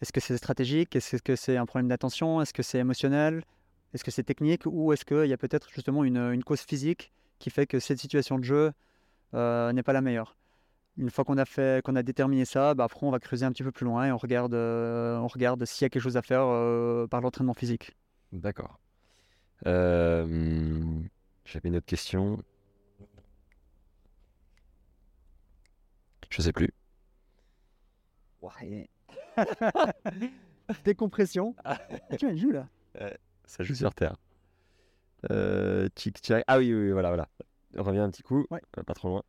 [0.00, 0.96] Est-ce que c'est stratégique?
[0.96, 2.42] Est-ce que c'est un problème d'attention?
[2.42, 3.44] Est-ce que c'est émotionnel?
[3.94, 4.62] Est-ce que c'est technique?
[4.66, 8.38] Ou est-ce qu'il y a peut-être justement une, cause physique qui fait que cette situation
[8.38, 8.72] de jeu
[9.34, 10.36] euh, n'est pas la meilleure?
[10.98, 13.52] Une fois qu'on a fait, qu'on a déterminé ça, bah, après on va creuser un
[13.52, 16.16] petit peu plus loin et on regarde, euh, on regarde s'il y a quelque chose
[16.16, 17.96] à faire euh, par l'entraînement physique.
[18.32, 18.78] D'accord.
[19.64, 20.26] J'avais
[21.64, 22.42] une autre question.
[26.28, 26.70] Je sais plus.
[30.84, 31.54] Décompression.
[32.18, 32.68] tu m'as joué là.
[33.46, 34.16] Ça joue sur Terre.
[35.30, 36.44] Euh, tchic, tchac.
[36.46, 37.28] Ah oui, oui, oui, voilà, voilà.
[37.76, 38.60] On revient un petit coup, Ouais.
[38.78, 39.22] euh, pas trop loin.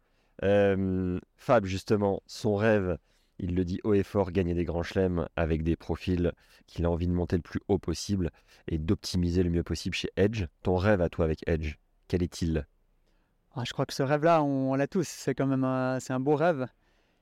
[0.44, 2.98] Euh, Fab, justement, son rêve,
[3.40, 6.32] il le dit haut et fort, gagner des grands chelems avec des profils
[6.68, 8.32] qu'il a envie de monter le plus haut possible
[8.68, 10.46] et d'optimiser le mieux possible chez Edge.
[10.64, 11.76] Ton rêve à toi avec Edge,
[12.08, 12.66] quel est-il?
[13.56, 15.08] Ah, je crois que ce rêve-là, on, on l'a tous.
[15.08, 16.68] C'est quand même un, c'est un beau rêve.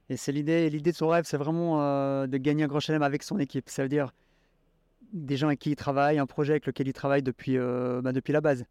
[0.10, 3.02] Et c'est l'idée, l'idée de son rêve, c'est vraiment euh, de gagner un grand chelem
[3.04, 3.70] avec son équipe.
[3.70, 4.12] Ça veut dire
[5.14, 8.12] des gens avec qui il travaille, un projet avec lequel il travaille depuis, euh, bah,
[8.12, 8.66] depuis la base.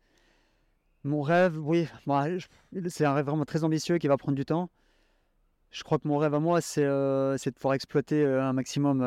[1.04, 4.68] Mon rêve, oui, je- c'est un rêve vraiment très ambitieux qui va prendre du temps.
[5.70, 8.98] Je crois que mon rêve à moi, c'est euh, de pouvoir exploiter un maximum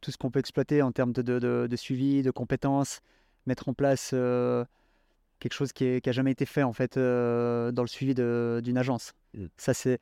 [0.00, 3.00] tout ce qu'on peut exploiter en termes de, de- de- de suivi, de compétences,
[3.46, 8.14] mettre en place quelque chose qui n'a jamais été fait en fait dans le suivi
[8.14, 9.14] d'une agence.
[9.34, 9.46] Mm.
[9.56, 9.98] Ça, c'est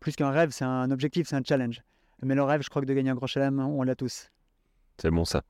[0.00, 1.82] plus qu'un rêve, c'est un objectif, c'est un challenge.
[2.22, 4.30] Mais le rêve, je crois que de gagner un grand chelem, on l'a tous.
[4.98, 5.42] C'est bon ça.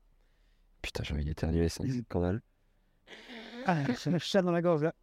[0.81, 2.41] Putain, j'ai envie d'éternuer, c'est un scandale.
[3.65, 4.93] Ah, j'ai un chat dans la gorge là.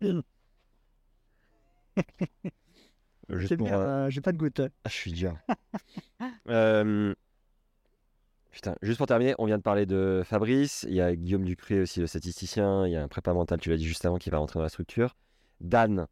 [3.31, 4.61] Juste C'est pour, euh, euh, j'ai pas de goutte.
[4.61, 5.25] Ah, je suis.
[6.49, 7.15] Euh,
[8.51, 10.87] Putain, juste pour terminer, on vient de parler de Fabrice.
[10.89, 12.87] Il y a Guillaume Ducré aussi, le statisticien.
[12.87, 14.63] Il y a un prépa mental, tu l'as dit juste avant, qui va rentrer dans
[14.63, 15.17] la structure.
[15.61, 16.07] Dan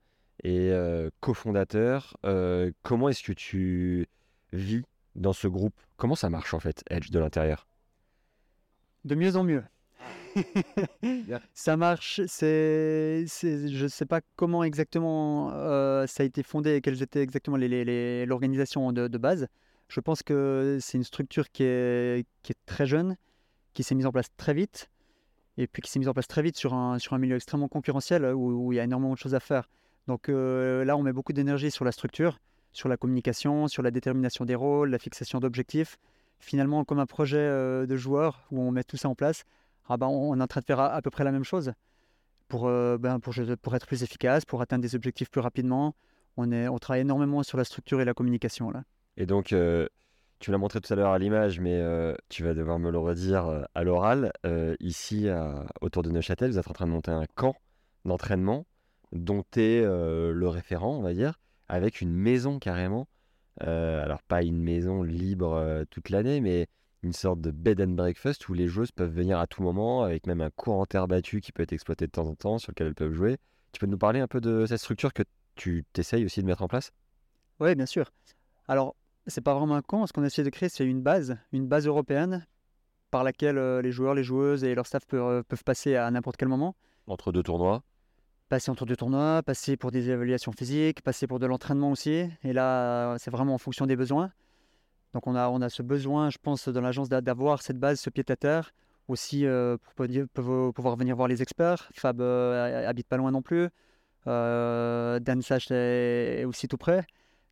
[0.44, 2.16] euh, cofondateur.
[2.24, 4.06] Euh, comment est-ce que tu
[4.52, 4.82] vis
[5.14, 5.74] dans ce groupe?
[5.96, 7.66] Comment ça marche en fait, Edge de l'intérieur?
[9.04, 9.62] De mieux en mieux.
[11.54, 12.20] Ça marche.
[12.26, 17.56] C'est, je sais pas comment exactement euh, ça a été fondé et quelles étaient exactement
[17.56, 19.48] les, les- les- l'organisation de, de base.
[19.88, 23.16] Je pense que c'est une structure qui est, qui est très jeune,
[23.74, 24.88] qui s'est mise en place très vite,
[25.58, 27.68] et puis qui s'est mise en place très vite sur un, sur un milieu extrêmement
[27.68, 29.68] concurrentiel où, où il y a énormément de choses à faire.
[30.06, 32.38] Donc euh, là, on met beaucoup d'énergie sur la structure,
[32.72, 35.98] sur la communication, sur la détermination des rôles, la fixation d'objectifs.
[36.38, 39.44] Finalement, comme un projet euh, de joueurs où on met tout ça en place,
[39.88, 41.72] ah ben, on est en train de faire à, peu près la même chose
[42.48, 43.34] pour, euh, ben, pour,
[43.74, 45.94] être plus efficace, pour atteindre des objectifs plus rapidement.
[46.36, 48.82] On, est, on travaille énormément sur la structure et la communication là.
[49.18, 49.54] Et donc,
[50.38, 51.82] tu l'as montré tout à l'heure à l'image, mais
[52.30, 54.32] tu vas devoir me le redire à l'oral.
[54.80, 55.28] Ici,
[55.82, 57.54] autour de Neuchâtel, vous êtes en train de monter un camp
[58.06, 58.64] d'entraînement
[59.12, 63.08] dont tu es le référent, on va dire, avec une maison carrément.
[63.60, 66.66] Alors, pas une maison libre toute l'année, mais
[67.02, 70.26] une sorte de bed and breakfast où les joueuses peuvent venir à tout moment, avec
[70.26, 72.70] même un cours en terre battue qui peut être exploité de temps en temps, sur
[72.70, 73.38] lequel elles peuvent jouer.
[73.72, 75.22] Tu peux nous parler un peu de cette structure que
[75.56, 76.92] tu t'essayes aussi de mettre en place?
[77.58, 78.10] Oui, bien sûr.
[78.68, 78.94] Alors,
[79.26, 80.06] c'est pas vraiment un camp.
[80.06, 82.46] Ce qu'on essaie de créer, c'est une base, une base européenne
[83.10, 86.36] par laquelle les joueurs, les joueuses et leur staff peuvent, euh, peuvent passer à n'importe
[86.36, 86.76] quel moment.
[87.06, 87.82] Entre deux tournois
[88.52, 92.28] Passer entre deux tournois, passer pour des évaluations physiques, passer pour de l'entraînement aussi.
[92.44, 94.30] Et là, c'est vraiment en fonction des besoins.
[95.14, 97.98] Donc, on a, on a ce besoin, je pense, dans l'agence d'a- d'avoir cette base,
[97.98, 98.74] ce pied à terre.
[99.08, 99.78] Aussi, euh,
[100.34, 101.88] pour pouvoir- venir voir les experts.
[101.94, 103.70] Fab euh, habite pas loin non plus.
[104.26, 107.06] Euh, Dan Sach est aussi tout près.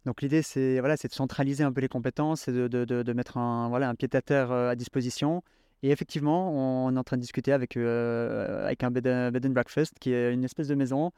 [0.05, 3.39] Donc l'idée, c'est voilà, de centraliser un peu les compétences et de, de- de- mettre
[3.39, 5.43] un, voilà, un pied-à-terre euh, à disposition.
[5.83, 6.51] Et effectivement,
[6.87, 9.95] on est en train de discuter avec, euh, avec un bed, and- bed and breakfast
[9.99, 11.11] qui est une espèce de maison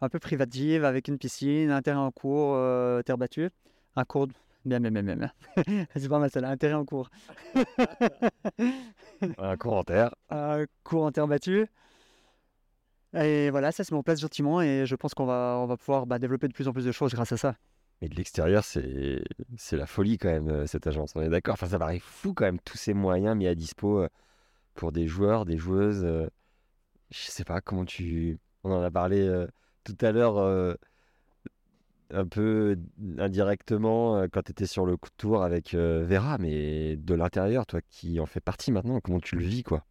[0.00, 3.50] un peu privative avec une piscine, un terrain en cours, euh, terre battue,
[3.96, 4.28] un cours.
[4.28, 4.32] de-
[4.64, 5.30] Bien, bien, bien, bien.
[5.96, 7.10] c'est pas mal, ça, là, un terrain en cours.
[9.38, 10.14] Un commentaire.
[10.30, 11.66] un cours en terre battue.
[13.14, 15.76] Et voilà, ça se met en place gentiment et je pense qu'on va, on va
[15.76, 17.54] pouvoir bah, développer de plus en plus de choses grâce à ça.
[18.04, 19.22] Mais de l'extérieur, c'est
[19.72, 21.12] la folie quand même, euh, cette agence.
[21.16, 24.00] On est d'accord Enfin, ça paraît fou quand même, tous ces moyens mis à dispo
[24.00, 24.08] euh,
[24.74, 26.04] pour des joueurs, des joueuses.
[26.04, 26.28] euh,
[27.10, 28.38] Je sais pas comment tu.
[28.62, 29.46] On en a parlé euh,
[29.84, 30.36] tout à l'heure,
[32.10, 32.76] un peu
[33.18, 38.26] indirectement, quand tu étais sur le tour avec Vera, mais de l'intérieur, toi qui en
[38.26, 39.84] fais partie maintenant, comment tu le vis, quoi?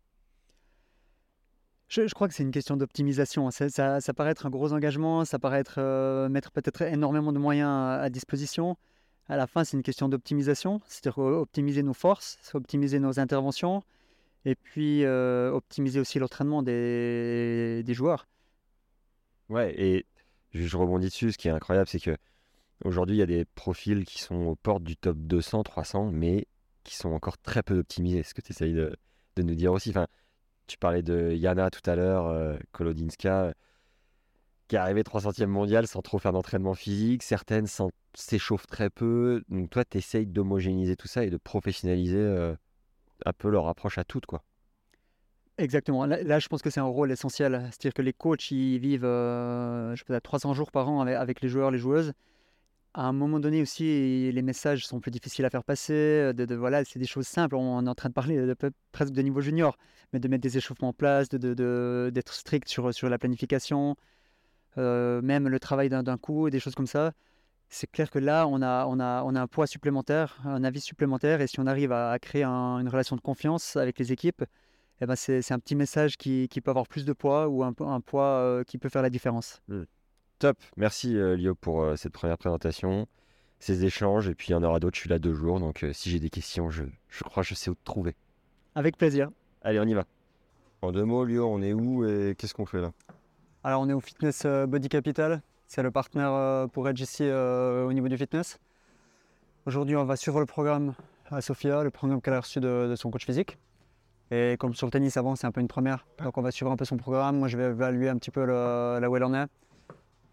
[1.94, 3.52] Je, crois que c'est une question d'optimisation.
[3.52, 7.32] Ça, ça, ça paraît être un gros engagement, ça paraît être euh, mettre peut-être énormément
[7.32, 8.78] de moyens à, à disposition.
[9.30, 13.84] À la fin, c'est une question d'optimisation, c'est-à-dire euh, optimiser nos forces, optimiser nos interventions,
[14.44, 18.28] et puis euh, optimiser aussi l'entraînement des, joueurs.
[19.50, 20.08] Ouais, et
[20.52, 22.18] je, je rebondis dessus, ce qui est incroyable, c'est que
[22.84, 26.48] aujourd'hui, il y a des profils qui sont aux portes du top 200, 300, mais
[26.84, 28.24] qui sont encore très peu optimisés.
[28.24, 28.96] Ce que tu essayes de,
[29.36, 29.92] de nous dire aussi.
[29.92, 30.08] Enfin,
[30.68, 33.52] tu parlais de Yana tout à l'heure, euh, Kolodinska, euh,
[34.68, 37.24] qui est arrivée 300e mondiale sans trop faire d'entraînement physique.
[37.24, 37.68] Certaines
[38.14, 39.44] s'échauffent très peu.
[39.50, 42.56] Donc toi, tu essayes d'homogénéiser tout ça et de professionnaliser euh,
[43.26, 44.44] un peu leur approche à toutes, quoi.
[45.60, 46.06] Exactement.
[46.08, 47.62] Là, je pense que c'est un rôle essentiel.
[47.66, 51.42] C'est-à-dire que les coachs, ils vivent euh, je sais pas, 300 jours par an avec
[51.42, 52.14] les joueurs, les joueuses.
[52.96, 56.32] À un moment donné aussi, les messages sont plus difficiles à faire passer.
[56.34, 57.56] De, de- voilà, c'est des choses simples.
[57.56, 59.78] On est en train de parler de, peu- presque de niveau junior,
[60.12, 63.18] mais de mettre des échauffements en place, de, de- de- d'être strict sur, sur la
[63.18, 63.96] planification,
[64.78, 67.14] euh, même le travail d'un, coup, des choses comme ça.
[67.70, 70.82] C'est clair que là, on a, on, a, on a un poids supplémentaire, un avis
[70.82, 71.42] supplémentaire.
[71.42, 74.44] Et si on arrive à, créer un- une relation de confiance avec les équipes,
[75.02, 77.74] eh ben c'est, un petit message qui, qui peut avoir plus de poids ou un,
[77.80, 79.62] un poids euh, qui peut faire la différence.
[80.44, 83.08] Top, merci euh, Lio pour euh, cette première présentation,
[83.62, 85.86] ces échanges, et puis il y en aura d'autres, je suis là deux jours, donc
[85.86, 88.14] euh, si j'ai des questions, je, je crois que je sais où te trouver.
[88.76, 89.30] Avec plaisir.
[89.62, 90.04] Allez, on y va.
[90.82, 92.92] En deux mots, Lio, on est où et qu'est-ce qu'on fait là?
[93.64, 97.94] Alors on est au Fitness Body Capital, c'est le partenaire pour Edge ici euh, au
[97.94, 98.60] niveau du fitness.
[99.66, 100.94] Aujourd'hui on va suivre le programme
[101.32, 103.58] à Sofia, le programme qu'elle a reçu de, de son coach physique.
[104.30, 106.70] Et comme sur le tennis avant c'est un peu une première, donc on va suivre
[106.70, 109.24] un peu son programme, moi je vais évaluer un petit peu le- là où elle
[109.24, 109.48] en est.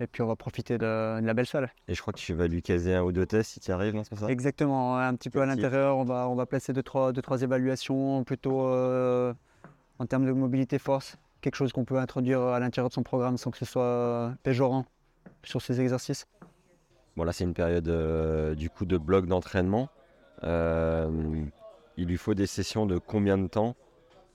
[0.02, 1.70] Et puis on va profiter de, de la belle salle.
[1.86, 3.72] Et je crois que tu vas lui caser un ou deux tests si tu y
[3.72, 4.30] arrives, non, c'est ça?
[4.30, 7.42] Exactement, un petit peu à l'intérieur, on va, on va placer deux trois, deux, trois
[7.42, 9.34] évaluations plutôt euh,
[9.98, 13.36] en termes de mobilité force, quelque chose qu'on peut introduire à l'intérieur de son programme
[13.36, 14.86] sans que ce soit euh, péjorant
[15.44, 16.26] sur ces exercices.
[17.16, 19.90] Bon, là, c'est une période euh, du coup de bloc d'entraînement.
[20.44, 21.44] Euh,
[21.98, 23.76] il lui faut des sessions de combien de temps?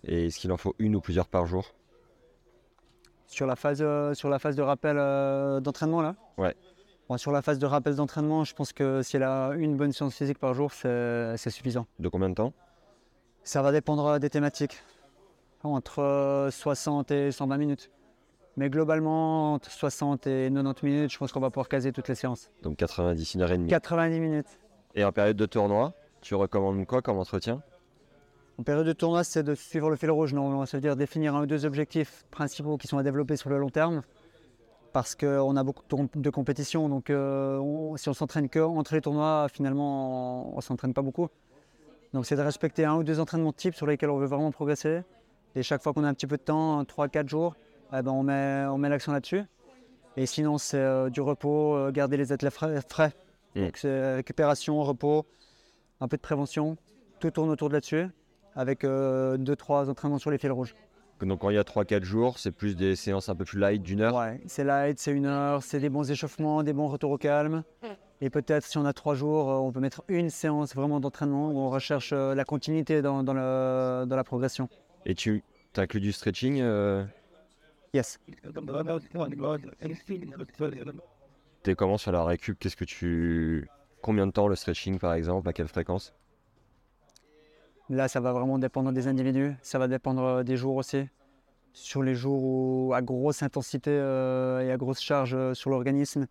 [0.03, 1.73] Et est-ce qu'il en faut une ou plusieurs par jour?
[3.27, 6.15] Sur la phase, euh, sur la phase de rappel euh, d'entraînement là?
[6.37, 6.55] Ouais.
[7.09, 9.91] Bon, sur la phase de rappel d'entraînement, je pense que si elle a une bonne
[9.91, 11.85] séance physique par jour, c'est suffisant.
[11.99, 12.53] De combien de temps?
[13.43, 14.81] Ça va dépendre des thématiques,
[15.63, 17.91] entre euh, 60 et 120 minutes.
[18.57, 22.15] Mais globalement, entre 60 et 90 minutes, je pense qu'on va pouvoir caser toutes les
[22.15, 22.49] séances.
[22.63, 23.69] Donc 90, une heure et demie.
[23.69, 24.59] 90 minutes.
[24.95, 27.61] Et en période de tournoi, tu recommandes quoi comme entretien?
[28.57, 30.33] En période de tournoi, c'est de suivre le fil rouge.
[30.33, 33.49] Non, ça veut dire définir un ou deux objectifs principaux qui sont à développer sur
[33.49, 34.01] le long terme.
[34.93, 38.59] Parce qu'on a beaucoup de com- de compétitions, donc euh, on- si on s'entraîne que
[38.61, 41.27] entre les tournois, finalement, on ne s'entraîne pas beaucoup.
[42.13, 45.01] Donc c'est de respecter un ou deux entraînements types sur lesquels on veut vraiment progresser.
[45.53, 47.55] Et chaque fois qu'on a un petit peu de temps, 3-4 jours,
[47.91, 49.43] eh ben, on met, on met l'accent là-dessus.
[50.15, 52.79] Et sinon, c'est euh, du repos, euh, garder les athlètes frais.
[52.87, 53.11] frais.
[53.55, 53.63] Mm.
[53.65, 55.25] Donc c'est récupération, repos,
[55.99, 56.77] un peu de prévention.
[57.19, 58.05] Tout tourne autour de là-dessus,
[58.55, 60.75] avec 2-3 entraînements sur les fils rouges.
[61.21, 63.81] Donc quand il y a 3-4 jours, c'est plus des séances un peu plus light
[63.81, 67.11] d'une heure Ouais, c'est light, c'est une heure, c'est des bons échauffements, des bons retours
[67.11, 67.63] au calme.
[68.21, 71.51] Et peut-être si on a trois jours, euh, on peut mettre une séance vraiment d'entraînement
[71.51, 74.67] où on recherche euh, la continuité dans, dans le- dans la progression.
[75.05, 75.43] Et tu
[75.77, 77.03] inclus du stretching euh,
[77.93, 78.19] Yes.
[81.63, 82.57] T'es comment sur la récup?
[82.59, 83.69] Qu'est-ce que tu.
[84.01, 85.47] Combien de temps le stretching par exemple?
[85.49, 86.13] À quelle fréquence?
[87.89, 89.55] Là, ça va vraiment dépendre des individus.
[89.61, 91.07] Ça va dépendre euh, des jours aussi.
[91.73, 96.25] Sur les jours où, à grosse intensité euh, et à grosse charge euh, sur l'organisme,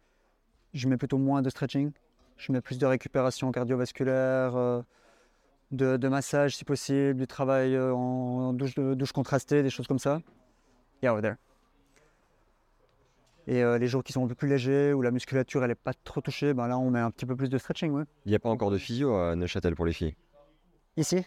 [0.72, 1.92] je mets plutôt moins de stretching.
[2.36, 4.82] Je mets plus de récupération cardiovasculaire, euh,
[5.70, 10.20] de, de massage si possible, du travail en douche, douche contrastée, des choses comme ça.
[11.02, 11.36] Yeah, over there.
[13.46, 15.74] Et euh, les jours qui sont un peu plus légers, où la musculature elle n'est
[15.74, 17.92] pas trop touchée, ben là on met un petit peu plus de stretching.
[17.92, 18.04] Ouais.
[18.24, 20.16] Il n'y a pas encore de physio à Neuchâtel pour les filles?
[20.96, 21.26] Ici,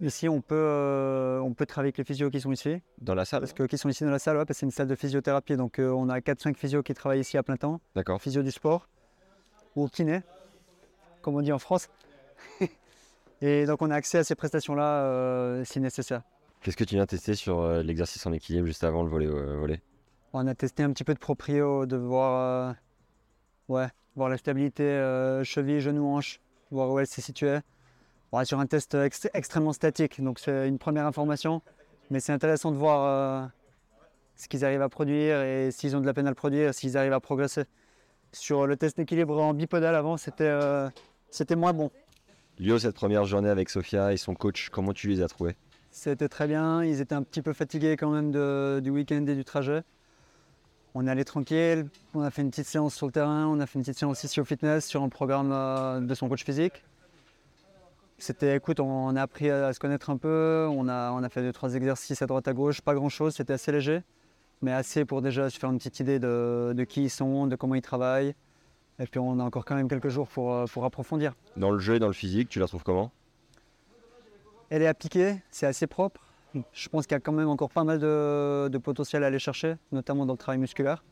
[0.00, 2.80] ici on peut, euh, on peut travailler avec les physios qui sont ici.
[3.00, 4.66] Dans la salle Parce que qui sont ici dans la salle, ouais, parce que c'est
[4.66, 5.56] une salle de physiothérapie.
[5.56, 7.80] Donc euh, on a 4-5 physios qui travaillent ici à plein temps.
[7.94, 8.20] D'accord.
[8.20, 8.88] Physio du sport
[9.76, 10.20] ou kiné,
[11.22, 11.88] comme on dit en France.
[13.40, 16.22] Et donc on a accès à ces prestations-là euh, si nécessaire.
[16.62, 19.82] Qu'est-ce que tu viens tester sur l'exercice en équilibre juste avant le volet, volet?
[20.32, 22.74] On a testé un petit peu de proprio, de voir,
[23.68, 24.82] ouais, voir la stabilité
[25.44, 27.58] cheville, genou, hanche, voir où elle s'est située.
[28.36, 31.62] On est sur un test ex- extrêmement statique, donc c'est une première information,
[32.10, 33.46] mais c'est intéressant de voir euh,
[34.34, 36.98] ce qu'ils arrivent à produire et s'ils ont de la peine à le produire, s'ils
[36.98, 37.62] arrivent à progresser.
[38.32, 40.90] Sur le test d'équilibre en bipodal avant, c'était euh,
[41.30, 41.92] c'était moins bon.
[42.58, 45.54] Lio, cette première journée avec Sofia et son coach, comment tu les as trouvés?
[45.92, 46.82] C'était très bien.
[46.82, 49.84] Ils étaient un petit peu fatigués quand même de- du week-end et du trajet.
[50.94, 51.86] On est allé tranquille.
[52.14, 53.46] On a fait une petite séance sur le terrain.
[53.46, 56.28] On a fait une petite séance ici au fitness sur un programme euh, de son
[56.28, 56.82] coach physique.
[58.18, 60.66] C'était, écoute, on a appris à se connaître un peu.
[60.70, 62.80] On a, on a fait deux, trois exercices à droite, à gauche.
[62.80, 63.34] Pas grand-chose.
[63.34, 64.02] C'était assez léger.
[64.62, 67.56] Mais assez pour déjà se faire une petite idée de, de qui ils sont, de
[67.56, 68.34] comment ils travaillent.
[68.98, 71.34] Et puis on a encore quand même quelques jours pour, euh, pour approfondir.
[71.56, 73.10] Dans le jeu et dans le physique, tu la trouves comment?
[74.70, 76.20] Elle est appliquée, c'est assez propre.
[76.72, 79.40] Je pense qu'il y a quand même encore pas mal de, de potentiel à aller
[79.40, 81.02] chercher, notamment dans le travail musculaire.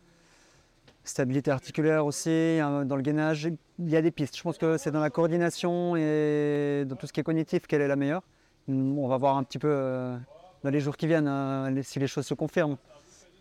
[1.05, 2.31] Stabilité articulaire aussi,
[2.63, 4.37] hein, dans le gainage, il y a des pistes.
[4.37, 7.81] Je pense que c'est dans la coordination et dans tout ce qui est cognitif qu'elle
[7.81, 8.23] est la meilleure.
[8.69, 10.17] Hum, On va voir un petit peu euh,
[10.63, 12.77] dans les jours qui viennent hein, si les choses se confirment.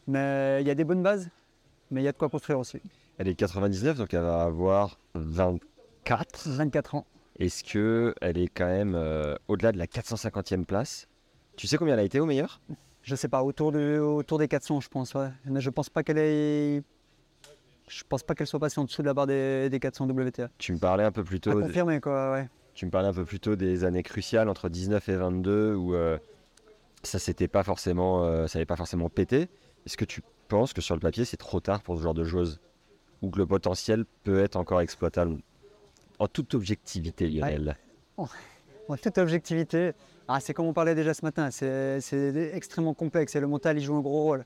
[0.08, 1.30] Mais il y a des bonnes bases,
[1.91, 2.82] mais il y a de quoi construire aussi.
[3.19, 6.47] Elle est 99, donc elle va avoir 24.
[6.47, 7.06] 24 ans.
[7.38, 11.08] Est-ce que elle est quand même euh, au-delà de la 450e place?
[11.58, 12.60] Tu sais combien elle a été au meilleur?
[13.04, 15.13] Je sais pas, autour, de, autour des 400, je pense.
[15.13, 15.30] Ouais.
[15.45, 16.82] Mais je pense pas qu'elle ait.
[17.91, 20.49] Je pense pas qu'elle soit passée en dessous de la barre des, des 400 WTA.
[20.58, 21.60] Tu me parlais un peu plus À tôt.
[21.60, 22.49] confirmer, quoi, ouais.
[22.73, 25.93] Tu me parlais un peu plus tôt des années cruciales entre 19 et 22 où
[25.93, 26.17] euh,
[27.04, 29.49] ça s'était pas forcément, euh, ça n'avait pas forcément pété.
[29.86, 32.23] Est-ce que tu penses que sur le papier c'est trop tard pour ce genre de
[32.23, 32.62] joueuse
[33.21, 35.39] ou que le potentiel peut être encore exploitable
[36.19, 37.75] En toute objectivité, Lionel?
[38.17, 39.91] En toute objectivité,
[40.30, 43.77] ah, c'est comme on parlait déjà ce matin, c'est c'est extrêmement complexe et le mental
[43.77, 44.45] il joue un gros rôle.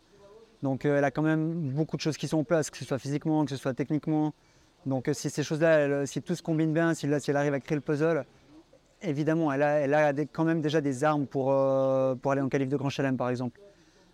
[0.66, 2.86] Donc euh, elle a quand même beaucoup de choses qui sont en place, que ce
[2.86, 4.34] soit physiquement, que ce soit techniquement.
[4.88, 7.60] Donc euh, si ces choses-là, elle- si tout se combine bien, si, elle arrive à
[7.60, 8.26] créer le puzzle,
[9.04, 9.62] évidemment, elle
[9.94, 13.30] a, quand même déjà des armes pour, euh, aller en qualif de Grand Chelem par
[13.30, 13.62] exemple.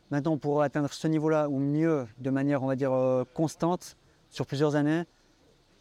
[0.10, 3.96] Maintenant, pour atteindre ce niveau-là, ou mieux, de manière, on va dire, euh, constante,
[4.30, 5.04] sur plusieurs années,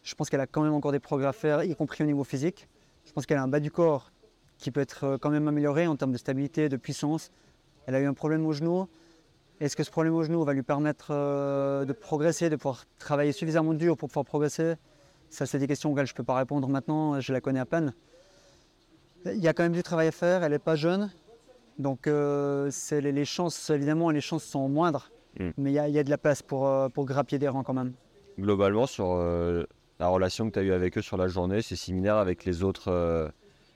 [0.03, 2.23] je pense qu'elle a quand même encore des progrès à faire, y compris au niveau
[2.23, 2.69] physique.
[3.05, 4.09] Je pense qu'elle a un bas du corps
[4.57, 7.29] qui peut être euh, quand même amélioré en termes de stabilité, de puissance.
[7.87, 8.87] Elle a eu un problème au genou.
[9.61, 13.31] Est-ce que ce problème au genou va lui permettre euh, de progresser, de pouvoir travailler
[13.31, 14.73] suffisamment dur pour pouvoir progresser?
[15.29, 17.65] Ça, c'est des questions auxquelles je ne peux pas répondre maintenant, je la connais à
[17.67, 17.93] peine.
[19.25, 21.11] Il y a quand même du travail à faire, elle n'est pas jeune.
[21.77, 25.11] Donc euh, les, les chances, évidemment, les chances sont moindres.
[25.39, 25.49] Mm.
[25.57, 27.47] Mais il y, a- il y a de la place pour, euh, pour grappiller des
[27.47, 27.93] rangs quand même.
[28.39, 29.63] Globalement, sur euh,
[29.99, 32.63] la relation que tu as eue avec eux sur la journée, c'est similaire avec les
[32.63, 33.31] autres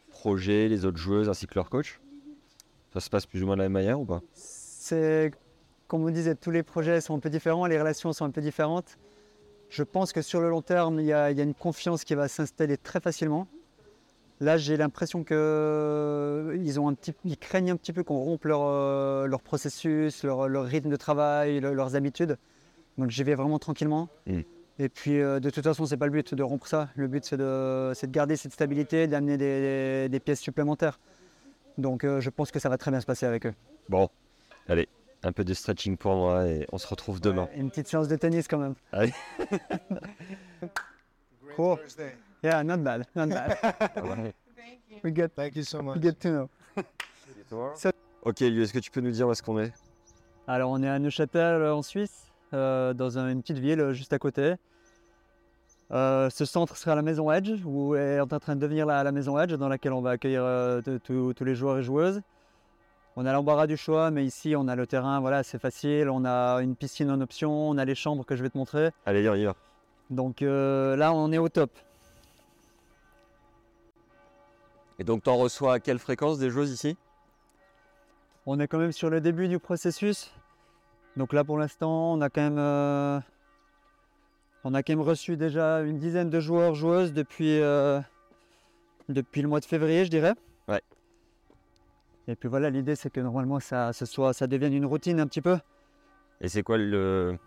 [0.09, 2.01] projets, les autres joueuses ainsi que leur coach
[2.91, 4.21] Ça se passe plus ou moins de la même manière ou pas?
[4.33, 5.31] C'est,
[5.87, 8.41] comme on disait, tous les projets sont un peu différents, les relations sont un peu
[8.41, 8.97] différentes.
[9.69, 12.03] Je pense que sur le long terme, il y a, il y a une confiance
[12.03, 13.47] qui va s'installer très facilement.
[14.41, 18.61] Là, j'ai l'impression qu'ils ont un petit, ils craignent un petit peu qu'on rompe leur,
[18.63, 22.37] euh, leur processus, leur, leur rythme de travail, le- leurs habitudes.
[22.97, 24.09] Donc j'y vais vraiment tranquillement.
[24.27, 24.41] Mm.
[24.79, 26.89] Et puis euh, de toute façon, c'est pas le but de rompre ça.
[26.95, 30.99] Le but, c'est de, garder cette stabilité, d'amener des, des- des pièces supplémentaires.
[31.77, 33.53] Donc euh, je pense que ça va très bien se passer avec eux.
[33.89, 34.09] Bon,
[34.67, 34.87] allez,
[35.25, 37.43] un peu de stretching pour moi et on se retrouve demain.
[37.45, 38.75] Ouais, Une petite séance de tennis quand même.
[38.91, 39.13] Allez.
[41.55, 41.77] cool.
[42.43, 43.57] Yeah, not bad, not bad.
[45.03, 45.95] We get, Thank you so much.
[45.97, 46.49] we get to know.
[48.23, 49.71] Ok, Liu, est-ce que tu peux nous dire où est-ce qu'on est?
[50.47, 54.13] Alors on est à Neuchâtel en Suisse, euh, dans un- une petite ville euh, juste
[54.13, 54.55] à côté.
[55.91, 59.11] Euh, ce centre sera la maison Edge, ou est en train de devenir la, la
[59.11, 62.21] maison Edge, dans laquelle on va accueillir euh, tous les joueurs et joueuses.
[63.15, 66.09] On a l'embarras du choix, mais ici on a le terrain, voilà, c'est facile.
[66.09, 68.91] On a une piscine en option, on a les chambres que je vais te montrer.
[69.05, 69.55] Allez, on y va.
[70.09, 71.71] Donc euh, là, on est au top.
[74.99, 76.97] Et donc, tu en reçois à quelle fréquence des joueuses ici?
[78.45, 80.31] On est quand même sur le début du processus.
[81.17, 83.19] Donc là, pour l'instant, on a quand même, euh,
[84.63, 87.99] on a quand même reçu déjà une dizaine de joueurs joueuses depuis, euh,
[89.09, 90.33] depuis le mois de février, je dirais.
[90.67, 90.81] Ouais.
[92.27, 95.27] Et puis voilà, l'idée c'est que normalement ça, ce soit, ça devienne une routine un
[95.27, 95.57] petit peu.
[96.41, 97.37] Et c'est quoi le.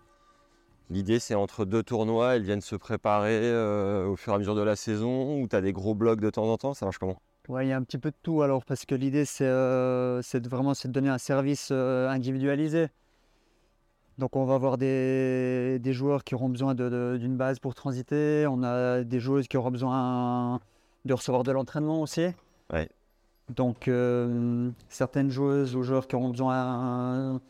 [0.91, 4.55] L'idée, c'est entre deux tournois, elles viennent se préparer euh, au fur et à mesure
[4.55, 6.97] de la saison ou tu as des gros blocs de temps en temps Ça marche
[6.97, 7.21] comment?
[7.47, 10.21] Ouais, il y a un petit peu de tout alors, parce que l'idée c'est euh,
[10.45, 12.87] vraiment de donner un service euh, individualisé.
[14.17, 18.63] Donc on va avoir des, des joueurs qui auront besoin d'une base pour transiter, on
[18.63, 20.59] a des joueuses qui auront besoin
[21.05, 22.27] de recevoir de l'entraînement aussi.
[22.73, 22.89] Ouais.
[23.55, 27.41] Donc euh, certaines joueuses ou joueurs qui auront besoin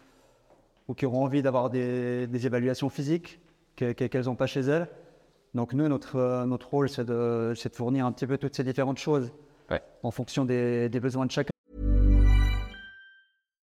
[0.87, 3.39] ou qui auront envie d'avoir des, des évaluations physiques
[3.75, 4.87] que- que- qu'elles n'ont pas chez elles.
[5.53, 8.55] Donc nous, notre, euh, notre rôle, c'est de, c'est de fournir un petit peu toutes
[8.55, 9.31] ces différentes choses
[9.69, 9.81] Ouais.
[10.03, 11.51] en fonction des, des besoins de chacun.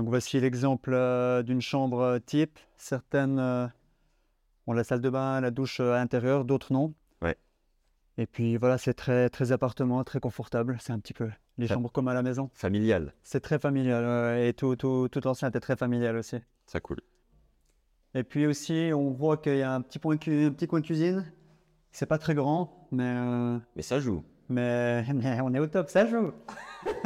[0.00, 2.58] Donc voici l'exemple euh, d'une chambre euh, type.
[2.78, 3.66] Certaines euh,
[4.66, 6.94] ont la salle de bain, la douche à l'intérieur, d'autres non.
[7.20, 7.36] Ouais.
[8.16, 10.78] Et puis voilà, c'est très, très appartement, très confortable.
[10.80, 11.28] C'est un petit peu
[11.58, 12.48] les Ça- chambres comme à la maison.
[12.54, 16.38] Familial, C'est très familial et tout, tout, tout l'enceinte est très familial aussi.
[16.64, 17.00] ça coule.
[18.14, 20.80] Et puis aussi, on voit qu'il y a un petit, point cu- un petit coin
[20.80, 21.30] cuisine.
[21.92, 24.24] C'est pas très grand, mais, euh, Mais ça joue.
[24.50, 26.32] Mais, mais on est au top, ça joue.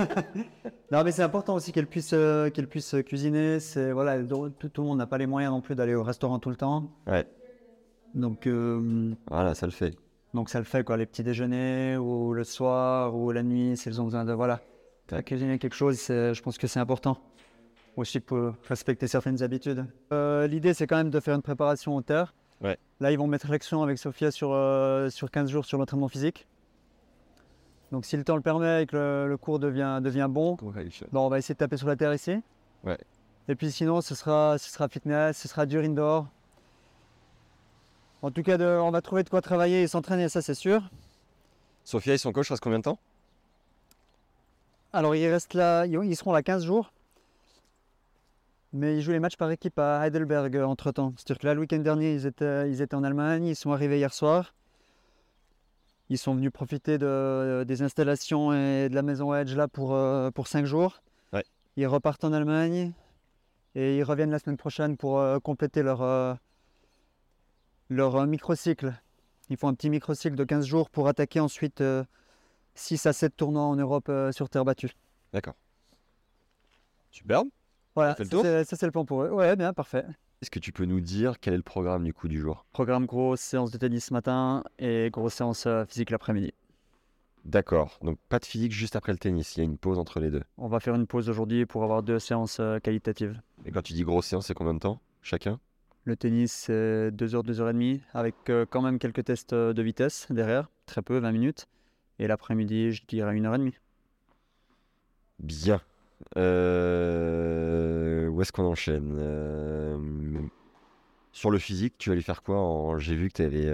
[0.91, 3.61] non, mais c'est important aussi qu'elle puisse, euh, qu'elle puisse cuisiner.
[3.61, 6.39] C'est voilà, tout, tout le monde n'a pas les moyens non plus d'aller au restaurant
[6.39, 6.91] tout le temps.
[7.07, 7.27] Ouais,
[8.15, 9.95] Donc, euh, voilà, ça le fait.
[10.33, 14.01] donc ça le fait quoi, les petits déjeuners ou le soir ou la nuit, s'ils
[14.01, 14.61] ont besoin de voilà,
[15.09, 16.01] de cuisiner quelque chose.
[16.09, 17.19] Je pense que c'est important
[17.97, 19.87] aussi pour respecter certaines habitudes.
[20.13, 22.35] Euh, L'idée, c'est quand même de faire une préparation au terre.
[22.61, 22.77] Ouais.
[23.01, 26.47] Là, ils vont mettre l'action avec Sophia sur, euh, sur 15 jours sur l'entraînement physique.
[27.95, 30.57] Donc, si le temps le permet et que le, le cours devient, devient bon,
[31.13, 32.43] bon, on va essayer de taper sur la terre ici.
[32.83, 32.99] Ouais.
[33.47, 36.27] Et puis sinon, ce sera, ce sera fitness, ce sera dur indoor.
[38.21, 40.83] En tout cas, de- on va trouver de quoi travailler et s'entraîner, ça c'est sûr.
[41.85, 42.99] Sophia et son coach restent combien de temps?
[44.93, 46.93] Alors, ils restent là, ils ils seront là 15 jours.
[48.73, 51.13] Mais ils jouent les matchs par équipe à Heidelberg entre temps.
[51.17, 53.99] C'est-à-dire que là, le week-end dernier, ils étaient, ils étaient en Allemagne, ils sont arrivés
[53.99, 54.53] hier soir.
[56.11, 60.31] Ils sont venus profiter de- des installations et de la maison Edge là pour, euh,
[60.31, 61.03] pour 5 jours.
[61.33, 61.45] Ouais.
[61.77, 62.93] Ils repartent en Allemagne
[63.75, 66.35] et ils reviennent la semaine prochaine pour euh, compléter leur, euh,
[67.89, 68.95] leur euh, microcycle.
[69.49, 71.83] Ils font un petit microcycle de 15 jours pour attaquer ensuite
[72.75, 74.91] 6 à 7 tournois en Europe euh, sur terre battue.
[75.33, 75.55] D'accord.
[77.11, 77.49] Superbe.
[77.95, 79.31] Voilà, ça c'est le plan pour eux.
[79.31, 80.05] Ouais, bien, parfait.
[80.43, 82.67] Est-ce que tu peux nous dire quel est le programme du coup du jour?
[82.73, 86.53] Programme grosse séance de tennis ce matin et grosse séance euh, physique l'après-midi.
[87.45, 87.99] D'accord.
[88.03, 89.57] Donc pas de physique juste après le tennis.
[89.57, 90.43] Il y a une pause entre les deux.
[90.57, 93.41] On va faire une pause aujourd'hui pour avoir deux séances euh, qualitatives.
[93.65, 95.01] Et quand tu dis grosse séance, c'est combien de temps?
[95.23, 95.61] Chacun?
[96.07, 99.55] Le tennis, c'est 2 heures, 2 heures et demie, avec euh, quand même quelques tests
[99.55, 101.67] de vitesse derrière, très peu, 20 minutes.
[102.19, 103.79] Et l'après-midi, je dirais une heure et demie.
[105.39, 105.81] Bien.
[106.37, 109.97] Euh, Où est-ce qu'on enchaîne Euh,
[111.33, 112.99] Sur le physique, tu vas lui faire quoi en...
[112.99, 113.73] J'ai vu que tu avais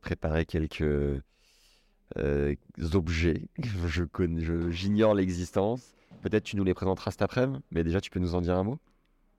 [0.00, 2.54] préparé quelques euh,
[2.94, 3.42] objets.
[3.86, 5.94] Je connais, je- j'ignore l'existence.
[6.22, 8.62] Peut-être tu nous les présenteras cet après-midi, mais déjà tu peux nous en dire un
[8.64, 8.78] mot?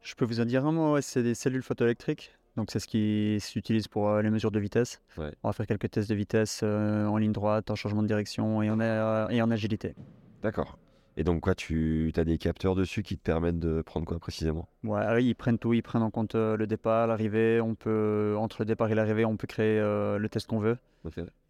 [0.02, 2.34] Je peux vous en dire un mot, ouais, c'est des cellules photoélectriques.
[2.58, 5.02] Donc c'est ce qui s'utilise pour euh, les mesures de vitesse.
[5.18, 5.32] Ouais.
[5.44, 8.62] On va faire quelques tests de vitesse euh, en ligne droite, en changement de direction
[8.62, 9.94] et en, euh, et en agilité.
[10.42, 10.78] D'accord.
[11.18, 14.68] Et donc quoi, tu as des capteurs dessus qui te permettent de prendre quoi précisément?
[14.84, 17.60] Ouais, ah ils prennent tout, ils prennent en compte euh, le départ, l'arrivée.
[17.60, 20.78] On peut entre le départ et l'arrivée, on peut créer euh, le test qu'on veut.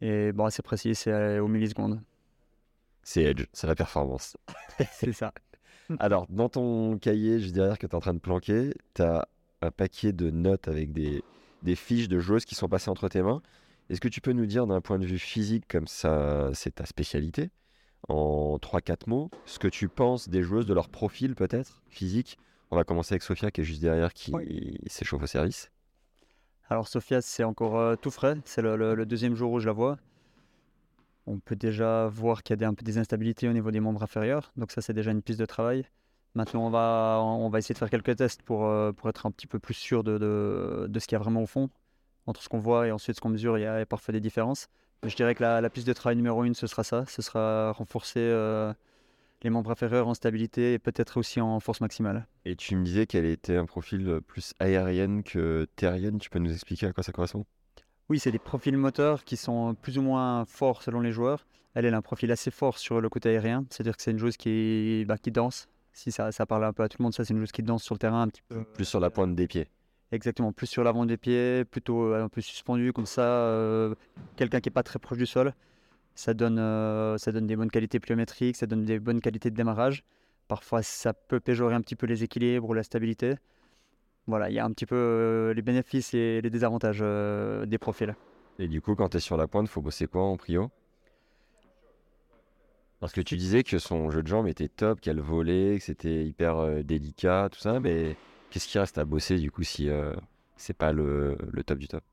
[0.02, 2.02] Et bon, c'est précis, c'est euh, aux millisecondes.
[3.04, 4.38] C'est Edge, c'est la performance.
[4.92, 5.34] c'est ça.
[6.00, 9.28] Alors, dans ton cahier, je dirais que tu es en train de planquer, tu as
[9.62, 11.24] un paquet de notes avec des,
[11.62, 13.42] des fiches de joueuses qui sont passées entre tes mains.
[13.90, 16.86] Est-ce que tu peux nous dire d'un point de vue physique, comme ça c'est ta
[16.86, 17.50] spécialité,
[18.12, 22.38] en 3-4 mots, ce que tu penses des joueuses, de leur profil peut-être, physique?
[22.72, 24.34] On va commencer avec Sofia qui est juste derrière, qui
[24.88, 25.72] s'échauffe au service.
[26.70, 29.68] Alors Sofia, c'est encore euh, tout frais, c'est le, le- le deuxième jour où je
[29.68, 29.98] la vois.
[31.28, 33.80] On peut déjà voir qu'il y a des, un peu des instabilités au niveau des
[33.80, 35.86] membres inférieurs, donc ça c'est déjà une piste de travail.
[36.34, 39.32] Maintenant on va, on va essayer de faire quelques tests pour, euh, pour être un
[39.32, 41.70] petit peu plus sûr de, de- de ce qu'il y a vraiment au fond.
[42.28, 44.68] Entre ce qu'on voit et ensuite ce qu'on mesure, il y a parfois des différences.
[45.04, 47.72] Je dirais que la, la piste de travail numéro une, ce sera ça, ce sera
[47.72, 48.72] renforcer euh,
[49.42, 52.28] les membres inférieurs en stabilité et peut-être aussi en force maximale.
[52.46, 56.20] Et tu me disais qu'elle était un profil plus aérienne que terrienne.
[56.20, 57.46] Tu peux nous expliquer à quoi ça correspond?
[58.10, 61.48] Oui, c'est des profils moteurs qui sont plus ou moins forts selon les joueurs.
[61.74, 64.20] Elle, elle a un profil assez fort sur le côté aérien, c'est-à-dire que c'est une
[64.20, 65.68] joueuse qui, bah, qui danse.
[65.94, 67.64] Si ça, ça parle un peu à tout le monde, ça c'est une joueuse qui
[67.64, 68.64] danse sur le terrain un petit peu.
[68.64, 69.68] Plus sur la pointe des pieds.
[70.12, 73.22] Exactement, plus sur l'avant des pieds, plutôt euh, un peu suspendu comme ça.
[73.22, 73.96] euh,
[74.36, 75.54] Quelqu'un qui n'est pas très proche du sol.
[76.16, 79.56] Ça donne, euh, ça donne des bonnes qualités pliométriques, ça donne des bonnes qualités de
[79.56, 80.04] démarrage.
[80.50, 83.36] Parfois, ça peut péjorer un petit peu les équilibres ou la stabilité.
[84.28, 88.14] Voilà, il y a un petit peu les bénéfices et les désavantages des profils.
[88.60, 90.70] Et du coup, quand tu es sur la pointe, faut bosser quoi en prio?
[93.00, 96.26] Parce que tu disais que son jeu de jambes était top, qu'elle volait, que c'était
[96.26, 98.16] hyper délicat, tout ça, mais
[98.52, 100.14] qu'est-ce qui reste à bosser du coup si euh,
[100.58, 102.04] c'est pas le, top du top?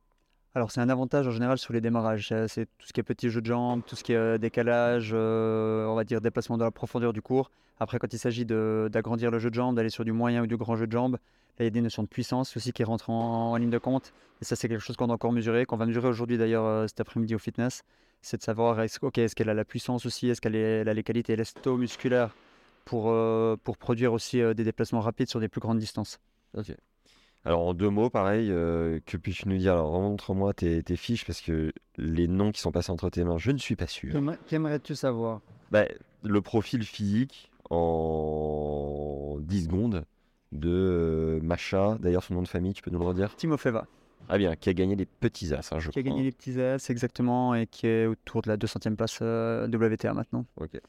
[0.54, 2.32] Alors, c'est un avantage en général sur les démarrages.
[2.46, 5.10] C'est tout ce qui est petit jeu de jambes, tout ce qui est euh, décalage,
[5.12, 7.50] euh, on va dire déplacement dans la profondeur du cours.
[7.80, 10.46] Après, quand il s'agit de- d'agrandir le jeu de jambes, d'aller sur du moyen ou
[10.46, 11.18] du grand jeu de jambes,
[11.58, 14.12] là, il y a des notions de puissance aussi qui rentrent en, ligne de compte.
[14.40, 16.86] Et ça, c'est quelque chose qu'on a encore mesuré, qu'on va mesurer aujourd'hui d'ailleurs euh,
[16.86, 17.82] cet après-midi au fitness.
[18.22, 22.34] C'est de savoir, est-ce qu'elle a la puissance aussi, est-ce qu'elle a les qualités elasто-musculaires
[22.84, 23.14] pour,
[23.62, 26.18] pour produire aussi des déplacements rapides sur des plus grandes distances.
[26.56, 26.74] Ok.
[27.44, 29.72] Alors en deux mots, pareil, euh, que puis-tu nous dire?
[29.72, 33.38] Alors montre-moi tes, tes fiches parce que les noms qui sont passés entre tes mains,
[33.38, 34.20] je ne suis pas sûr.
[34.48, 35.40] Qu'aimerais-tu savoir?
[35.70, 35.84] Bah,
[36.24, 40.04] le profil physique en 10 secondes
[40.52, 43.34] de euh, Macha, d'ailleurs son nom de famille, tu peux nous le redire?
[43.36, 43.86] Timofeva.
[44.28, 46.10] Ah bien, qui a gagné les petits as, hein, je qui a crois.
[46.12, 50.12] gagné les petits S exactement et qui est autour de la 200e place euh, WTA
[50.12, 50.44] maintenant.
[50.60, 50.80] Ok.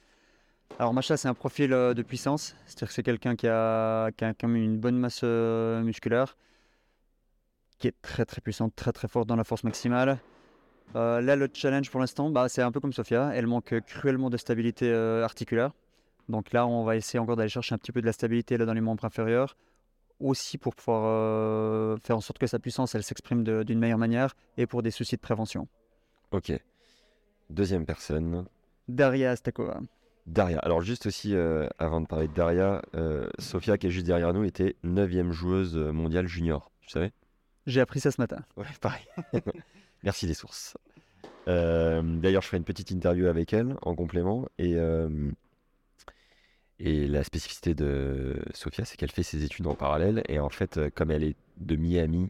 [0.78, 4.24] Alors Macha c'est un profil euh, de puissance, c'est-à-dire que c'est quelqu'un qui a, qui
[4.24, 6.38] a quand même une bonne masse euh, musculaire,
[7.80, 10.20] qui est très très puissante, très très forte dans la force maximale.
[10.96, 14.30] Euh, là le challenge pour l'instant, bah, c'est un peu comme Sofia, elle manque cruellement
[14.30, 15.72] de stabilité euh, articulaire.
[16.30, 18.66] Donc là on va essayer encore d'aller chercher un petit peu de la stabilité là,
[18.66, 19.56] dans les membres inférieurs,
[20.20, 24.36] aussi pour pouvoir euh, faire en sorte que sa puissance elle s'exprime d'une meilleure manière
[24.58, 25.68] et pour des soucis de prévention.
[26.32, 26.52] Ok.
[27.50, 28.46] Deuxième personne,
[28.88, 29.82] Daria Stakova.
[30.30, 30.60] Daria.
[30.60, 34.34] Alors juste aussi, euh, avant de parler de Daria, euh, Sofia qui est juste derrière
[34.34, 37.12] nous était 9 joueuse mondiale junior, tu savais?
[37.66, 38.40] J'ai appris ça ce matin.
[38.56, 39.06] Ouais, pareil.
[40.04, 40.78] Merci les sources.
[41.48, 44.48] Euh, D'ailleurs, je ferai une petite interview avec elle en complément.
[44.58, 45.32] Et, euh,
[46.80, 50.24] et la spécificité de Sofia, c'est qu'elle fait ses études en parallèle.
[50.30, 52.30] Et en fait, comme elle est de Miami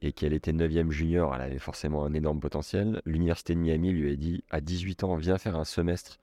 [0.00, 3.00] et qu'elle était 9e junior, elle avait forcément un énorme potentiel.
[3.04, 6.18] L'université de Miami lui a dit à 18 ans, viens faire un semestre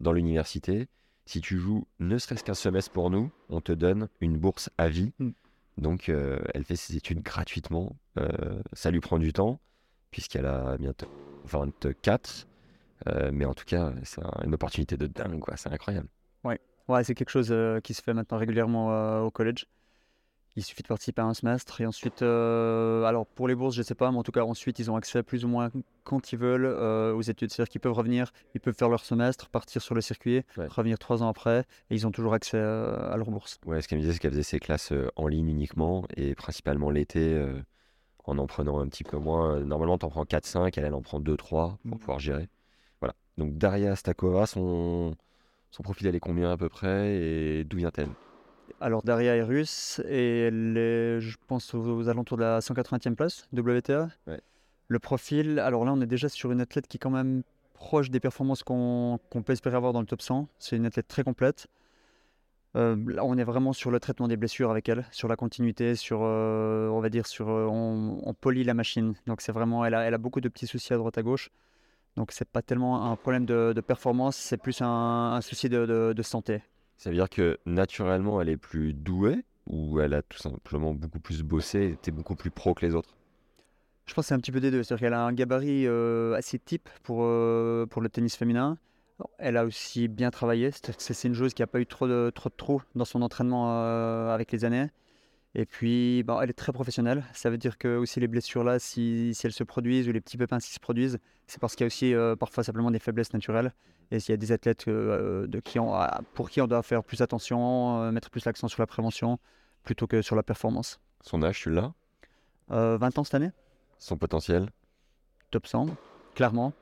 [0.00, 0.88] dans l'université.
[1.26, 4.88] Si tu joues ne serait-ce qu'un semestre pour nous, on te donne une bourse à
[4.88, 5.12] vie.
[5.18, 5.30] Mm.
[5.78, 7.96] Donc, euh, elle fait ses études gratuitement.
[8.18, 8.28] Euh,
[8.74, 9.58] ça lui prend du temps,
[10.10, 11.08] puisqu'elle a bientôt
[11.46, 12.46] 24.
[13.06, 15.56] Euh, mais en tout cas, c'est un- une opportunité de dingue, quoi.
[15.56, 16.08] C'est incroyable.
[16.86, 19.66] Ouais, c'est quelque chose euh, qui se fait maintenant régulièrement au collège.
[20.56, 23.82] Il suffit de participer à un semestre et ensuite, euh, alors pour les bourses, je
[23.82, 25.70] sais pas, mais en tout cas ensuite ils ont accès plus ou moins
[26.04, 27.50] quand ils veulent euh, aux études.
[27.50, 30.68] C'est-à-dire qu'ils peuvent revenir, ils peuvent faire leur semestre, partir sur le circuit, Ouais.
[30.68, 33.58] revenir trois ans après et ils ont toujours accès euh, à leur bourse.
[33.66, 36.90] Ouais, ce qu'elle me disait, c'est qu'elle faisait ses classes en ligne uniquement et principalement
[36.90, 37.60] l'été, euh,
[38.24, 39.58] en en prenant un petit peu moins.
[39.60, 41.98] Normalement, tu en prends 4-5, elle, elle en prend 2-3 pour Mhm.
[41.98, 42.48] pouvoir gérer.
[43.00, 43.14] Voilà.
[43.38, 45.14] Donc, Daria Stakova, son,
[45.72, 48.14] son profil, elle est combien à peu près et d'où vient-elle?
[48.80, 53.46] Alors Daria est russe et elle est, je pense, aux, alentours de la 180e place
[53.52, 54.08] WTA.
[54.26, 54.40] Ouais.
[54.88, 58.10] Le profil, alors là, on est déjà sur une athlète qui est quand même proche
[58.10, 60.48] des performances qu'on peut espérer avoir dans le top 100.
[60.58, 61.66] C'est une athlète très complète.
[62.76, 65.94] Euh, là, on est vraiment sur le traitement des blessures avec elle, sur la continuité,
[65.94, 69.14] sur, euh, on va dire, sur, euh, on, on polit la machine.
[69.26, 71.50] Donc c'est vraiment, elle a, elle a beaucoup de petits soucis à droite à gauche.
[72.16, 74.86] Donc c'est pas tellement un problème de, de performance, c'est plus un,
[75.34, 76.62] un souci de- de- de santé.
[76.96, 81.20] Ça veut dire que naturellement, elle est plus douée ou elle a tout simplement beaucoup
[81.20, 83.14] plus bossé était beaucoup plus pro que les autres?
[84.06, 84.82] Je pense que c'est un petit peu des deux.
[84.82, 88.76] C'est-à-dire qu'elle a un gabarit euh, assez type pour, euh, pour le tennis féminin.
[89.38, 90.70] Elle a aussi bien travaillé.
[90.98, 93.80] C'est une joueuse qui n'a pas eu trop de, trop de trous dans son entraînement
[93.80, 94.88] euh, avec les années.
[95.54, 97.24] Et puis, bon, elle est très professionnelle.
[97.32, 100.20] Ça veut dire que aussi les blessures là, si, si elles se produisent ou les
[100.20, 102.98] petits pépins s'ils se produisent, c'est parce qu'il y a aussi euh, parfois simplement des
[102.98, 103.72] faiblesses naturelles.
[104.10, 105.94] Et s'il y a des athlètes euh, de qui on,
[106.34, 109.38] pour qui on doit faire plus attention, euh, mettre plus l'accent sur la prévention
[109.84, 111.00] plutôt que sur la performance.
[111.20, 111.92] Son âge, tu l'as?
[112.70, 113.50] Euh, 20 ans cette année,
[113.98, 114.70] Son potentiel?
[115.50, 115.88] Top 100,
[116.34, 116.72] clairement,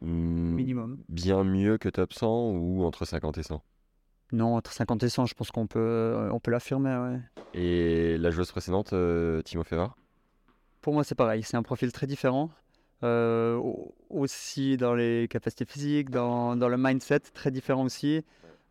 [0.00, 0.98] Hmm, minimum.
[1.08, 3.62] Bien mieux que top 100 ou entre 50 et 100
[4.32, 6.94] Non, entre 50 et 100, je pense qu'on peut, euh, on peut l'affirmer.
[6.96, 7.20] ouais.
[7.54, 9.96] Et la joueuse précédente, euh, Timo Ferrar
[10.82, 11.42] Pour moi, c'est pareil.
[11.42, 12.50] C'est un profil très différent.
[13.04, 18.24] Euh, au- aussi dans les capacités physiques, dans, dans le mindset, très différent aussi.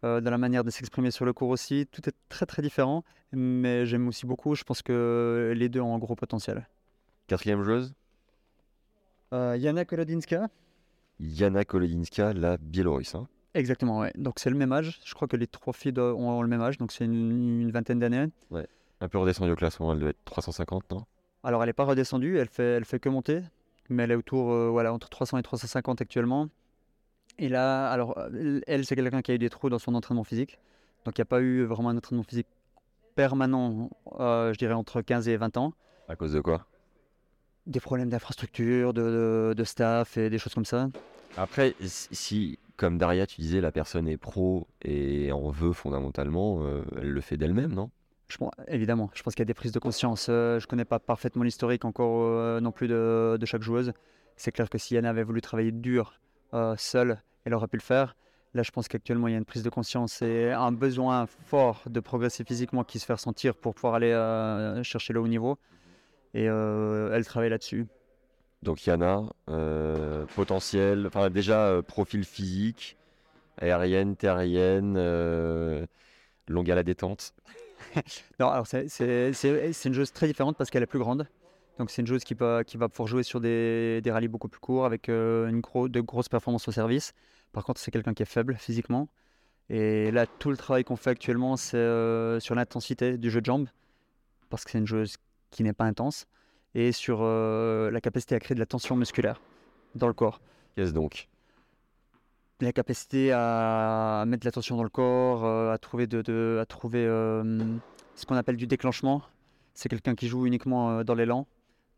[0.03, 1.88] Euh, dans la manière de s'exprimer sur le cours aussi.
[1.91, 3.03] Tout est très très différent.
[3.32, 4.53] Mais j'aime aussi beaucoup.
[4.53, 6.68] Je pense que les deux ont un gros potentiel.
[7.26, 7.93] Quatrième joueuse?
[9.34, 10.47] Euh, Yana Kolodinska
[11.20, 13.16] Yana Kolodinska, la Biélorusse.
[13.16, 13.28] hein.
[13.58, 14.12] Exactement, ouais.
[14.16, 14.99] Donc c'est le même âge.
[15.03, 16.78] Je crois que les trois filles ont le même âge.
[16.78, 18.28] Donc c'est une, une vingtaine d'années.
[18.99, 21.05] Un peu redescendue au classement, elle doit être 350, non?
[21.43, 23.41] Alors elle n'est pas redescendue, elle fait, elle fait que monter,
[23.89, 26.49] mais elle est autour, euh, voilà, entre 300 et 350 actuellement.
[27.38, 30.24] Et là, alors euh, elle, c'est quelqu'un qui a eu des trous dans son entraînement
[30.24, 30.58] physique,
[31.05, 32.47] donc il n'y a pas eu vraiment un entraînement physique
[33.14, 33.89] permanent,
[34.20, 35.74] euh, je dirais entre 15 et 20 ans.
[36.10, 36.66] À cause de quoi?
[37.68, 40.89] Des problèmes d'infrastructure, de, de- de staff et des choses comme ça.
[41.38, 46.84] Après, si, comme Daria, tu disais, la personne est pro et en veut fondamentalement, euh,
[46.97, 47.89] elle le fait d'elle-même, non?
[48.67, 50.28] Évidemment, je pense qu'il y a des prises de conscience.
[50.30, 53.93] euh, je ne connais pas parfaitement l'historique encore euh, non plus de, chaque joueuse.
[54.36, 56.19] C'est clair que si Yana avait voulu travailler dur,
[56.53, 58.15] euh, seule, elle aurait pu le faire.
[58.53, 61.84] Là, je pense qu'actuellement, il y a une prise de conscience et un besoin fort
[61.88, 64.13] de progresser physiquement qui se fait ressentir pour pouvoir aller
[64.84, 65.57] chercher le haut niveau.
[66.34, 67.88] Et elle travaille là-dessus.
[68.64, 72.97] Donc Yana, euh, potentiel, enfin déjà euh, profil physique,
[73.60, 75.86] aérienne, terrienne, euh,
[76.47, 77.34] longue à la détente.
[78.39, 78.88] Non, alors c'est-
[79.86, 81.28] une joueuse très différente parce qu'elle est plus grande.
[81.78, 84.86] Donc c'est une joueuse qui va, qui pouvoir jouer sur des, rallyes beaucoup plus courts
[84.86, 87.14] avec une gros, de grosses performances au service.
[87.53, 89.10] Par contre, c'est quelqu'un qui est faible physiquement.
[89.70, 93.70] Et là, tout le travail qu'on fait actuellement, c'est sur l'intensité du jeu de jambes,
[94.49, 95.18] parce que c'est une joueuse
[95.51, 96.26] qui n'est pas intense,
[96.76, 99.41] et sur euh, la capacité à créer de la tension musculaire
[99.95, 100.41] dans le corps.
[100.76, 101.28] Qu'est-ce donc
[102.61, 106.59] La capacité à mettre de la tension dans le corps, euh, à trouver, de, de-
[106.61, 107.76] à trouver euh,
[108.15, 109.22] ce qu'on appelle du déclenchement.
[109.74, 111.47] C'est quelqu'un qui joue uniquement dans l'élan.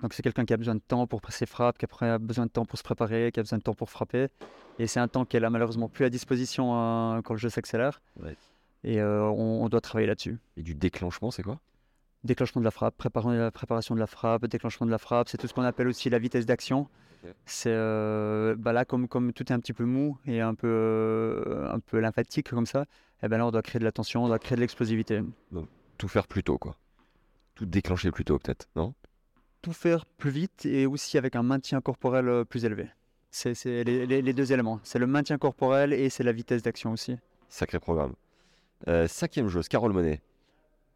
[0.01, 2.51] Donc c'est quelqu'un qui a besoin de temps pour ses frappes, qui a besoin de
[2.51, 4.27] temps pour se préparer, qui a besoin de temps pour frapper.
[4.79, 6.71] Et c'est un temps qu'elle a malheureusement plus à disposition
[7.17, 8.01] euh, quand le jeu s'accélère.
[8.21, 8.35] Ouais.
[8.85, 10.39] Et on, on doit travailler là-dessus.
[10.55, 11.59] Et du déclenchement, c'est quoi?
[12.23, 15.29] Déclenchement de la frappe, préparation de la préparation de la frappe, déclenchement de la frappe,
[15.29, 16.87] c'est tout ce qu'on appelle aussi la vitesse d'action.
[17.45, 20.67] C'est euh, bah là comme, comme tout est un petit peu mou et un peu,
[20.67, 22.85] euh, un peu lymphatique comme ça,
[23.23, 25.21] et ben là on doit créer de la tension, on doit créer de l'explosivité.
[25.97, 26.75] Tout faire plus tôt, quoi.
[27.55, 28.93] Tout déclencher plus tôt, peut-être, non?
[29.61, 32.89] Tout faire plus vite et aussi avec un maintien corporel euh, plus élevé.
[33.31, 33.53] C'est
[33.83, 34.79] les, les- les deux éléments.
[34.83, 37.17] C'est le maintien corporel et c'est la vitesse d'action aussi.
[37.49, 38.13] Sacré programme.
[38.87, 40.21] Euh, cinquième joueuse, Carole Monet.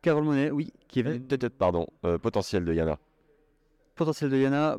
[0.03, 2.99] Carole Monet, oui, qui est venue- peut-être, Pardon, euh, potentiel de Yana.
[3.95, 4.77] potentiel de Yana,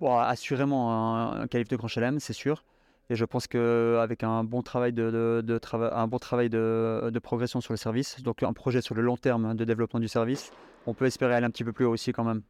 [0.00, 2.64] bon, assurément un, un qualif de Grand Chelem, c'est sûr.
[3.10, 7.08] Et je pense qu'avec un bon travail, de, de- de trava- un bon travail de,
[7.10, 10.08] de progression sur le service, donc un projet sur le long terme de développement du
[10.08, 10.52] service,
[10.86, 12.42] on peut espérer aller un petit peu plus haut aussi quand même.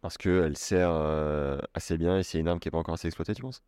[0.00, 3.08] Parce qu'elle sert euh, assez bien et c'est une arme qui n'est pas encore assez
[3.08, 3.62] exploitée, tu penses?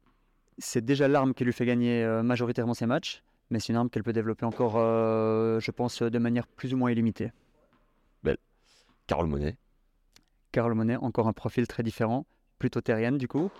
[0.57, 3.91] C'est déjà l'arme qui lui fait gagner euh, majoritairement ses matchs, mais c'est une arme
[3.91, 7.31] qu'elle peut développer encore, euh, je pense, de manière plus ou moins illimitée.
[9.09, 9.57] Carole Monet.
[10.53, 12.27] Carole Monet, encore un profil très différent,
[12.59, 13.51] plutôt terrienne du coup,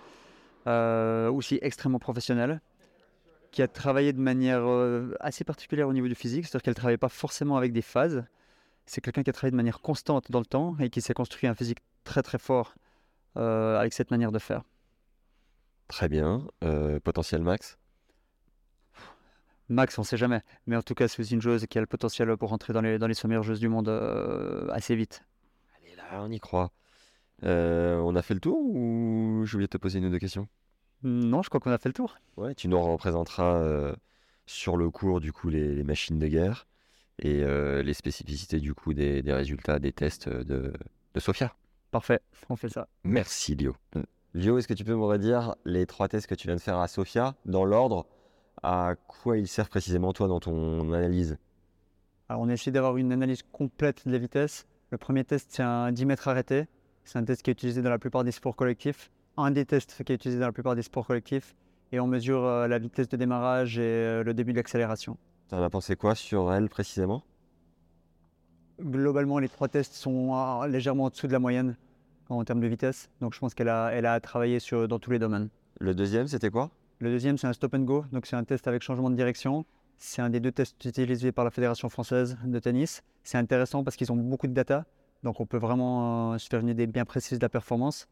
[0.67, 2.61] euh, aussi extrêmement professionnelle,
[3.51, 6.75] qui a travaillé de manière euh, assez particulière au niveau du physique, c'est-à-dire qu'elle ne
[6.75, 8.23] travaillait pas forcément avec des phases.
[8.85, 11.47] C'est quelqu'un qui a travaillé de manière constante dans le temps et qui s'est construit
[11.47, 12.75] un physique très très fort
[13.35, 14.63] euh, avec cette manière de faire.
[15.87, 16.45] Très bien.
[17.03, 17.79] Potentiel max?
[19.69, 21.87] Max, on ne sait jamais, mais en tout cas, c'est une joueuse qui a le
[21.87, 23.89] potentiel pour rentrer dans les, dans les 100 meilleures joueuses du monde
[24.71, 25.23] assez vite.
[26.11, 26.71] Là, on y croit.
[27.43, 30.19] Euh, on a fait le tour ou j'ai oublié de te poser une ou deux
[30.19, 30.47] questions?
[31.03, 32.17] Non, je crois qu'on a fait le tour.
[32.35, 33.95] Ouais, tu nous représenteras euh,
[34.45, 36.67] sur le cours du coup les, les machines de guerre
[37.19, 40.73] et euh, les spécificités du coup des, des résultats des tests de,
[41.13, 41.53] de Sofia.
[41.91, 42.87] Parfait, on fait ça.
[43.03, 43.75] Merci Lio.
[44.33, 46.79] Lio, est-ce que tu peux me redire les trois tests que tu viens de faire
[46.79, 48.05] à Sofia dans l'ordre?
[48.61, 51.37] À quoi ils servent précisément toi dans ton analyse?
[52.27, 54.67] Alors, on a essayé d'avoir une analyse complète de la vitesse.
[54.91, 56.65] Le premier test, c'est un 10 mètres arrêté.
[57.03, 59.11] C'est un test qui est utilisé dans la plupart des sports collectifs.
[59.37, 61.55] Un des tests qui est utilisé dans la plupart des sports collectifs.
[61.91, 65.17] Et on mesure euh, la vitesse de démarrage et euh, le début de l'accélération.
[65.47, 67.23] T'en as pensé quoi sur elle précisément?
[68.81, 71.75] Globalement, les trois tests sont euh, légèrement en dessous de la moyenne
[72.29, 73.09] en termes de vitesse.
[73.21, 75.49] Donc je pense qu'elle a, elle a travaillé sur, dans tous les domaines.
[75.79, 76.71] Le deuxième, c'était quoi?
[76.99, 78.05] Le deuxième, c'est un stop and go.
[78.11, 79.65] Donc c'est un test avec changement de direction.
[80.01, 83.03] C'est un des deux tests utilisés par la Fédération française de tennis.
[83.23, 84.85] C'est intéressant parce qu'ils ont beaucoup de data.
[85.23, 88.07] Donc on peut vraiment euh, se faire une idée bien précise de la performance.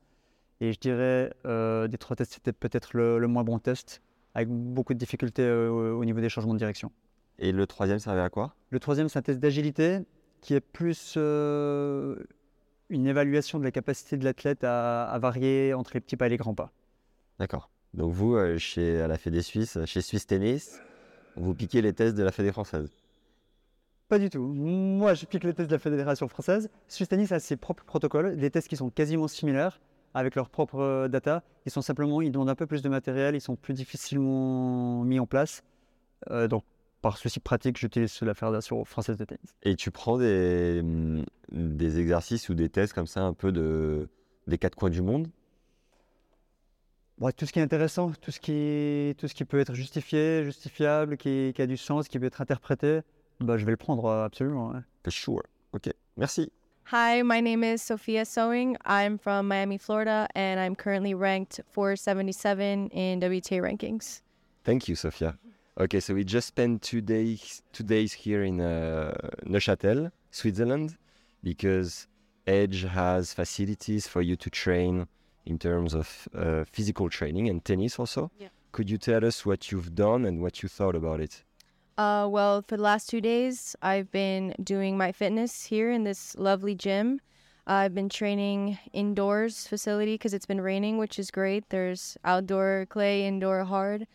[0.60, 4.02] Et je dirais, euh, des trois tests, c'était peut-être le, le moins bon test,
[4.36, 6.92] avec beaucoup de difficultés euh, au- au niveau des changements de direction.
[7.40, 8.54] Et le troisième servait à quoi?
[8.70, 10.00] Le troisième, c'est un test d'agilité
[10.42, 12.18] qui est plus euh,
[12.90, 16.30] une évaluation de la capacité de l'athlète à, à varier entre les petits pas et
[16.30, 16.74] les grands pas.
[17.40, 17.70] D'accord.
[17.94, 20.82] Donc vous, chez à la Fédé Suisse, chez Suisse Tennis,
[21.38, 22.90] vous piquez les tests de la Fédé française.
[24.10, 24.42] Pas du tout.
[24.42, 26.70] Moi, je pique le test de la Fédération française.
[26.88, 29.82] Swiss Tennis a ses propres protocoles, des tests qui sont quasiment similaires
[30.14, 31.44] avec leurs propres euh, data.
[31.66, 35.20] Ils sont simplement, ils demandent un peu plus de matériel, ils sont plus difficilement mis
[35.20, 35.64] en place.
[36.32, 36.64] Euh, donc,
[37.02, 39.56] par souci pratique, j'utilise la Fédération française de tennis.
[39.64, 44.08] Et tu prends des, hum, des exercices ou des tests comme ça un peu de,
[44.48, 45.28] des quatre coins du monde?
[47.20, 50.44] Bon, tout ce qui est intéressant, tout ce qui, tout ce qui peut être justifié,
[50.44, 53.02] justifiable, qui, qui a du sens, qui peut être interprété,
[53.40, 54.70] bah, je vais le prendre euh, absolument.
[54.70, 54.82] ouais.
[55.04, 55.44] For sure.
[55.74, 56.52] Ok, merci.
[56.92, 58.78] Hi, my name is Sophia Sewing.
[58.86, 64.22] I'm from Miami, Florida, and I'm currently ranked 477 in WTA rankings.
[64.64, 65.38] Thank you, Sophia.
[65.80, 69.14] Okay, so we just spent two days two days here in uh,
[69.46, 70.98] Neuchâtel, Switzerland,
[71.44, 72.08] because
[72.46, 75.08] Edge has facilities for you to train
[75.48, 78.32] in terms of uh, physical training and tennis also.
[78.38, 78.50] Yeah.
[78.72, 81.44] Could you tell us what you've done and what you thought about it?
[81.98, 86.36] Uh, well, for the last two days, I've been doing my fitness here in this
[86.38, 87.22] lovely gym.
[87.66, 91.70] I've been training indoors facility because it's been raining, which is great.
[91.70, 94.08] There's outdoor clay, indoor hard.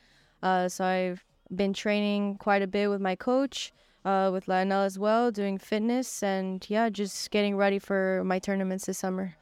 [0.43, 1.24] Uh, so I've
[1.55, 3.72] been training quite a bit with my coach,
[4.05, 8.87] uh, with Lionel as well, doing fitness and yeah, just getting ready for my tournaments
[8.87, 9.35] this summer.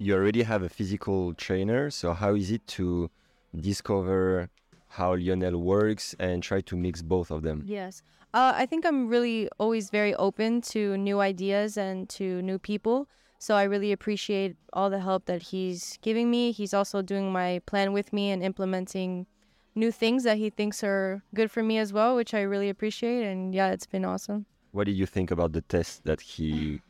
[0.00, 3.10] You already have a physical trainer, so how is it to
[3.58, 4.48] discover
[4.86, 7.64] how Lionel works and try to mix both of them?
[7.66, 8.02] Yes.
[8.32, 13.08] Uh, I think I'm really always very open to new ideas and to new people.
[13.40, 16.52] So I really appreciate all the help that he's giving me.
[16.52, 19.26] He's also doing my plan with me and implementing
[19.74, 23.24] new things that he thinks are good for me as well, which I really appreciate.
[23.24, 24.46] And yeah, it's been awesome.
[24.70, 26.82] What did you think about the test that he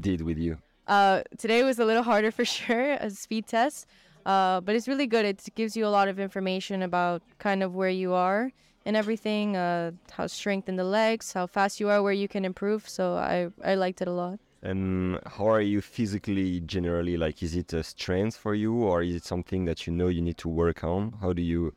[0.00, 0.58] did with you?
[0.90, 3.86] Uh, today was a little harder for sure, a speed test,
[4.26, 5.24] uh, but it's really good.
[5.24, 8.50] It gives you a lot of information about kind of where you are
[8.84, 12.44] and everything, uh, how strength in the legs, how fast you are, where you can
[12.44, 12.88] improve.
[12.88, 14.40] So I, I liked it a lot.
[14.62, 17.16] And how are you physically generally?
[17.16, 20.20] Like, is it a strength for you, or is it something that you know you
[20.20, 21.14] need to work on?
[21.22, 21.72] How do you,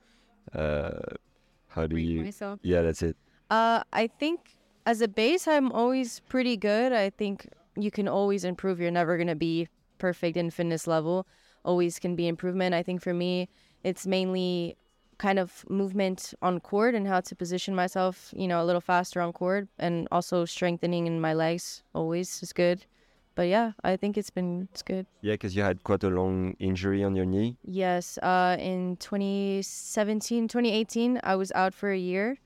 [0.55, 0.89] uh,
[1.67, 2.23] how do Rate you?
[2.23, 2.59] myself?
[2.63, 3.15] Yeah, that's it.
[3.51, 4.57] Uh, I think
[4.87, 6.91] as a base, I'm always pretty good.
[6.91, 8.79] I think you can always improve.
[8.79, 9.67] You're never going to be
[9.97, 11.27] perfect in fitness level.
[11.65, 12.75] Always can be improvement.
[12.75, 13.49] I think for me,
[13.83, 14.77] it's mainly
[15.17, 19.21] kind of movement on court and how to position myself, you know, a little faster
[19.21, 22.85] on court and also strengthening in my legs always is good.
[23.35, 25.07] But yeah, I think it's been it's good.
[25.21, 27.57] Yeah, because you had quite a long injury on your knee.
[27.63, 32.37] Yes, uh, in 2017, 2018, I was out for a year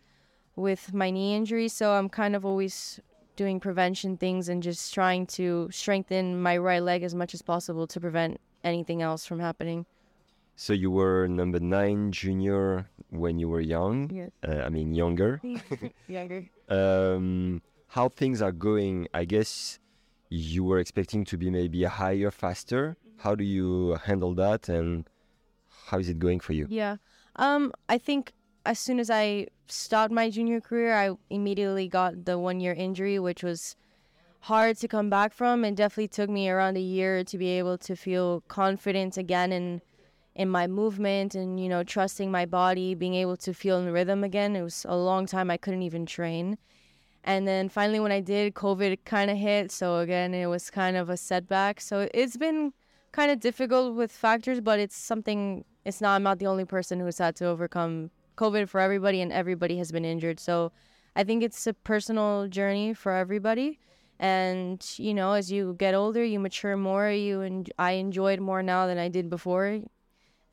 [0.55, 1.67] with my knee injury.
[1.67, 3.01] So I'm kind of always
[3.37, 7.87] doing prevention things and just trying to strengthen my right leg as much as possible
[7.87, 9.85] to prevent anything else from happening.
[10.57, 14.09] So you were number nine junior when you were young.
[14.09, 14.31] Yes.
[14.45, 15.39] Uh, I mean younger.
[16.07, 16.49] Younger.
[16.67, 19.07] um, how things are going?
[19.13, 19.79] I guess
[20.29, 22.97] you were expecting to be maybe higher, faster.
[23.17, 25.07] How do you handle that, and
[25.87, 26.65] how is it going for you?
[26.69, 26.97] Yeah.
[27.37, 28.33] Um, I think
[28.67, 33.17] as soon as I stopped my junior career, I immediately got the one year injury,
[33.17, 33.77] which was
[34.41, 35.63] hard to come back from.
[35.63, 39.81] And definitely took me around a year to be able to feel confident again in
[40.35, 44.23] in my movement and you know trusting my body being able to feel in rhythm
[44.23, 44.55] again.
[44.55, 46.57] It was a long time i couldn't even train.
[47.23, 49.71] And then finally when i did covid kind of hit.
[49.71, 51.79] So again it was kind of a setback.
[51.79, 52.73] So it's been
[53.13, 56.99] kind of difficult with factors but it's something it's not i'm not the only person
[56.99, 60.39] who's had to overcome covid for everybody and everybody has been injured.
[60.39, 60.71] So
[61.15, 63.79] i think it's a personal journey for everybody.
[64.19, 67.09] And you know as you get older you mature more.
[67.11, 69.79] You and i enjoy it more now than i did before.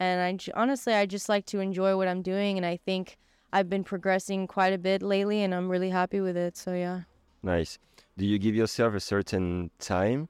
[0.00, 2.56] And I honestly i just like to enjoy what i'm doing.
[2.56, 3.16] And i think
[3.52, 6.56] i've been progressing quite a bit lately and i'm really happy with it.
[6.56, 7.02] So yeah.
[7.42, 7.78] Nice.
[8.16, 10.28] Do you give yourself a certain time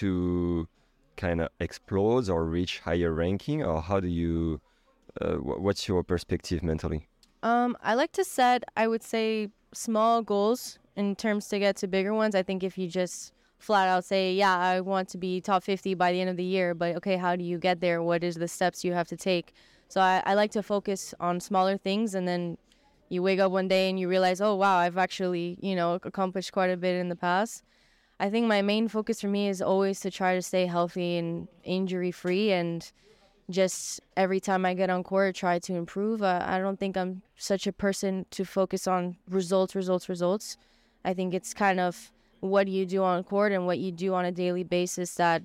[0.00, 0.66] to
[1.16, 4.60] kind of explode or reach higher ranking, or how do you?
[5.20, 7.08] Uh, what's your perspective mentally?
[7.42, 11.88] Um, I like to set, I would say, small goals in terms to get to
[11.88, 12.34] bigger ones.
[12.34, 15.94] I think if you just flat out say, yeah, I want to be top 50
[15.94, 18.02] by the end of the year, but okay, how do you get there?
[18.02, 19.52] What is the steps you have to take?
[19.88, 22.58] So I, I like to focus on smaller things and then
[23.08, 26.52] you wake up one day and you realize, oh, wow, I've actually, you know, accomplished
[26.52, 27.64] quite a bit in the past.
[28.20, 31.48] I think my main focus for me is always to try to stay healthy and
[31.64, 32.90] injury free and
[33.50, 36.22] just every time I get on court, try to improve.
[36.22, 40.56] Uh, I don't think I'm such a person to focus on results, results, results.
[41.04, 44.24] I think it's kind of what you do on court and what you do on
[44.24, 45.42] a daily basis that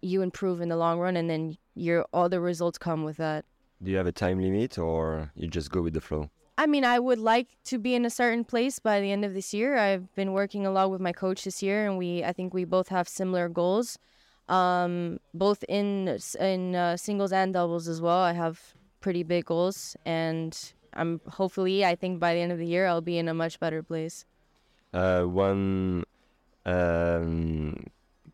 [0.00, 3.44] you improve in the long run, and then your all the results come with that.
[3.82, 6.30] Do you have a time limit, or you just go with the flow?
[6.56, 9.34] I mean, I would like to be in a certain place by the end of
[9.34, 9.76] this year.
[9.76, 12.64] I've been working a lot with my coach this year, and we I think we
[12.64, 13.98] both have similar goals
[14.48, 18.20] um, both in in uh, singles and doubles as well.
[18.20, 18.60] I have
[19.00, 20.56] pretty big goals, and
[20.94, 23.60] I'm hopefully I think by the end of the year I'll be in a much
[23.60, 24.26] better place.
[24.92, 26.04] Uh, one
[26.66, 27.86] um,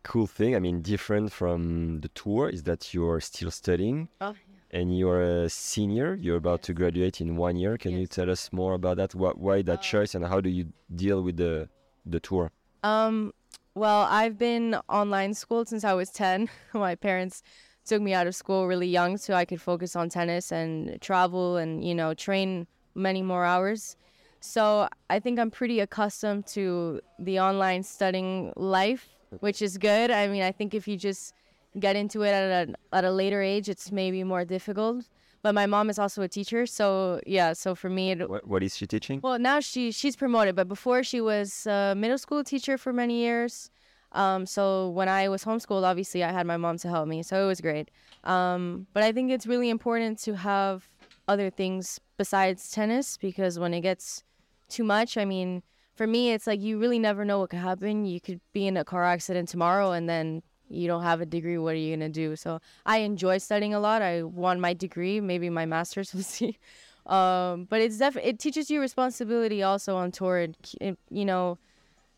[0.03, 4.09] cool thing, I mean, different from the tour, is that you're still studying.
[4.19, 4.35] Oh,
[4.71, 6.15] And you're a senior.
[6.15, 7.77] You're about to graduate in one year.
[7.77, 9.13] Can you tell us more about that?
[9.15, 11.67] What, why that choice, and how do you deal with the
[12.05, 12.51] the tour?
[12.83, 13.33] Um,
[13.75, 16.49] well, I've been online schooled since I was 10.
[16.73, 17.41] My parents
[17.85, 21.57] took me out of school really young so I could focus on tennis and travel
[21.57, 23.95] and, you know, train many more hours.
[24.39, 29.07] So I think I'm pretty accustomed to the online studying life,
[29.39, 30.11] which is good.
[30.11, 31.33] I mean, I think if you just
[31.79, 35.05] get into it at a, at a later age, it's maybe more difficult.
[35.43, 37.53] But my mom is also a teacher, so yeah.
[37.53, 39.19] So for me, it, What, what is she teaching?
[39.23, 43.15] well, now she she's promoted, but before she was a middle school teacher for many
[43.19, 43.71] years.
[44.13, 47.43] Um, so when I was homeschooled, obviously I had my mom to help me, so
[47.43, 47.89] it was great.
[48.25, 50.89] Um, but I think it's really important to have
[51.29, 54.23] other things besides tennis because when it gets
[54.67, 55.63] too much, I mean,
[55.95, 58.05] for me, it's like you really never know what could happen.
[58.05, 61.57] You could be in a car accident tomorrow, and then you don't have a degree.
[61.57, 62.35] What are you gonna do?
[62.35, 64.01] So I enjoy studying a lot.
[64.01, 66.13] I want my degree, maybe my master's.
[66.13, 66.57] We'll see.
[67.05, 70.37] Um, but it's def- it teaches you responsibility also on tour.
[70.39, 71.57] It, it- you know,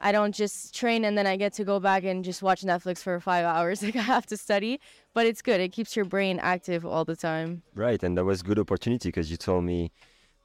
[0.02, 2.98] I don't just train and then I get to go back and just watch Netflix
[3.00, 3.82] for five hours.
[3.82, 4.80] Like I have to study,
[5.14, 5.62] but it's good.
[5.62, 7.62] It keeps your brain active all the time.
[7.74, 9.92] Right, and that was good opportunity because you told me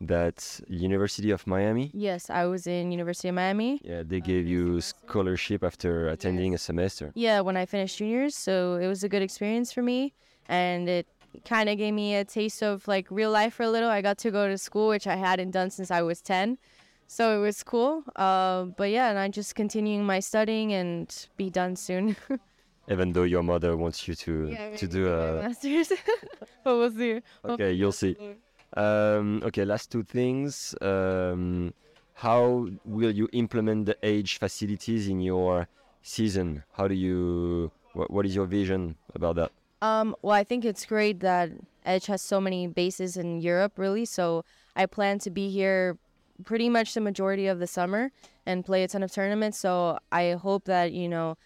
[0.00, 1.90] that University of Miami.
[1.92, 3.80] Yes, I was in University of Miami.
[3.82, 7.12] Yeah, they gave you scholarship after attending a semester.
[7.14, 10.14] Yeah, when I finished juniors, so it was a good experience for me,
[10.48, 11.06] and it
[11.44, 13.90] kind of gave me a taste of like real life for a little.
[13.90, 16.58] I got to go to school, which I hadn't done since I was ten,
[17.08, 18.04] so it was cool.
[18.14, 22.16] Uh, but yeah, and I'm just continuing my studying and be done soon.
[22.90, 25.92] Even though your mother wants you to to do a masters,
[26.64, 27.20] but we'll see.
[27.44, 28.16] Okay, you'll see.
[28.76, 30.74] Um, okay, last two things.
[30.80, 31.72] Um,
[32.14, 35.68] how will you implement the age facilities in your
[36.02, 36.64] season?
[36.72, 37.70] How do you?
[37.94, 39.50] What, is your vision about that?
[39.82, 41.50] Um, well, I think it's great that
[41.84, 44.04] Edge has so many bases in Europe, really.
[44.04, 44.44] So
[44.76, 45.96] I plan to be here
[46.44, 48.12] pretty much the majority of the summer
[48.46, 49.58] and play a ton of tournaments.
[49.58, 51.36] So I hope that, you know,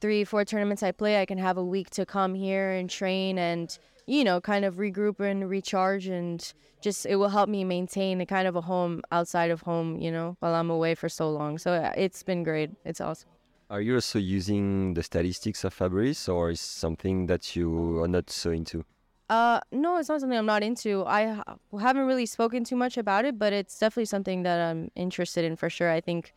[0.00, 3.38] three, four tournaments I play, I can have a week to come here and train
[3.38, 3.76] and,
[4.10, 8.26] you know, kind of regroup and recharge and just it will help me maintain a
[8.26, 11.58] kind of a home outside of home, you know, while I'm away for so long.
[11.58, 12.70] So uh, it's been great.
[12.84, 13.30] It's awesome.
[13.70, 18.28] Are you also using the statistics of Fabrice, or is something that you are not
[18.28, 18.84] so into?
[19.28, 21.04] Uh, no, it's not something I'm not into.
[21.06, 24.90] I ha- haven't really spoken too much about it, but it's definitely something that I'm
[24.96, 25.88] interested in for sure.
[25.88, 26.34] I think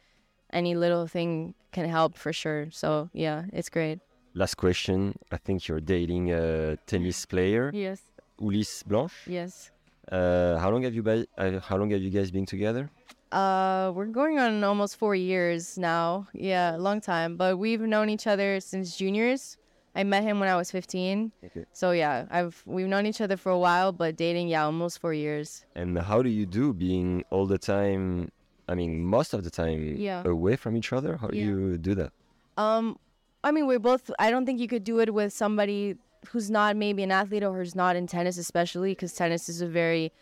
[0.51, 2.67] any little thing can help for sure.
[2.69, 3.97] So yeah, it's great.
[4.35, 5.15] Last question.
[5.31, 8.01] I think you're dating a tennis player, Yes.
[8.39, 9.13] Ulysse Blanche.
[9.27, 9.71] Yes.
[10.11, 12.89] Uh, how long have you bi- uh, How long have you guys been together?
[13.31, 16.27] Uh, we're going on almost four years now.
[16.33, 17.37] Yeah, a long time.
[17.37, 19.57] But we've known each other since juniors.
[19.95, 21.31] I met him when I was 15.
[21.45, 21.65] Okay.
[21.73, 25.13] So yeah, I've we've known each other for a while, but dating, yeah, almost four
[25.13, 25.63] years.
[25.75, 28.31] And how do you do being all the time?
[28.67, 30.23] I mean, most of the time Yeah.
[30.25, 31.17] away from each other.
[31.17, 31.45] How do Yeah.
[31.45, 32.11] you do that?
[32.57, 32.97] Um,
[33.43, 34.09] I mean, we're both.
[34.19, 35.97] I don't think you could do it with somebody
[36.29, 39.67] who's not maybe an athlete or who's not in tennis, especially because tennis is a
[39.67, 40.13] very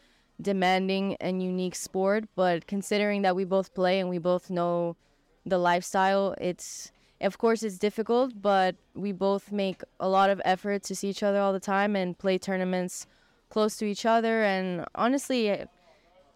[0.42, 2.26] demanding and unique sport.
[2.36, 4.96] But considering that we both play and we both know
[5.46, 6.92] the lifestyle, it's
[7.22, 11.22] of course it's difficult, but we both make a lot of effort to see each
[11.22, 13.06] other all the time and play tournaments
[13.50, 14.42] close to each other.
[14.42, 15.66] And honestly,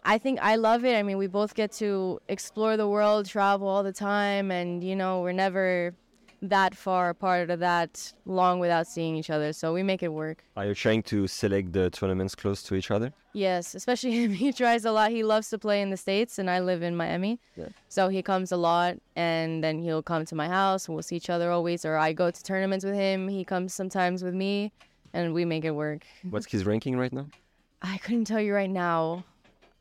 [0.04, 0.96] I think I love it.
[0.96, 4.94] I mean, we both get to explore the world, travel all the time, and you
[4.94, 5.94] know, we're never
[6.42, 9.52] that far apart or that long without seeing each other.
[9.52, 10.44] So we make it work.
[10.56, 13.12] Are you trying to select the tournaments close to each other?
[13.32, 14.32] Yes, especially him.
[14.32, 15.10] He tries a lot.
[15.10, 17.38] He loves to play in the States, and I live in Miami.
[17.56, 17.68] Yeah.
[17.88, 21.30] So he comes a lot, and then he'll come to my house, we'll see each
[21.30, 21.84] other always.
[21.84, 23.28] Or I go to tournaments with him.
[23.28, 24.72] He comes sometimes with me,
[25.12, 26.04] and we make it work.
[26.30, 27.28] What's his ranking right now?
[27.82, 29.24] I couldn't tell you right now.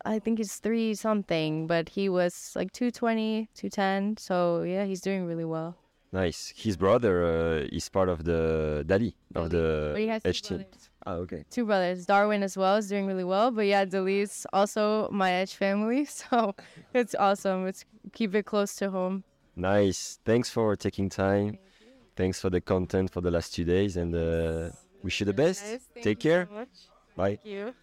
[0.04, 4.18] I think it's three something, but he was like 220, 210.
[4.18, 5.76] So yeah, he's doing really well.
[6.16, 6.54] Nice.
[6.56, 10.42] His brother uh, is part of the Dali of the But he has two Edge
[10.42, 10.58] team.
[10.60, 10.90] brothers.
[11.06, 11.42] Ah, okay.
[11.56, 12.06] Two brothers.
[12.06, 13.52] Darwin as well is doing really well.
[13.52, 16.02] But yeah, Dali's also my Edge family.
[16.20, 16.56] So
[16.94, 17.68] it's awesome.
[17.68, 19.24] It's keep it close to home.
[19.58, 20.20] Nice.
[20.24, 21.58] Thanks for taking time.
[22.16, 24.70] Thanks for the content for the last two days, and uh,
[25.04, 25.64] wish you the best.
[26.02, 26.46] Take care.
[27.18, 27.36] Bye.
[27.36, 27.74] Thank you.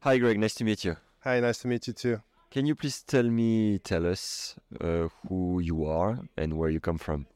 [0.00, 0.36] Hi, Greg.
[0.38, 0.96] Nice to meet you.
[1.20, 2.20] Hi, nice to meet you too.
[2.50, 6.98] Can you please tell me, tell us uh, who you are and where you come
[6.98, 7.28] from?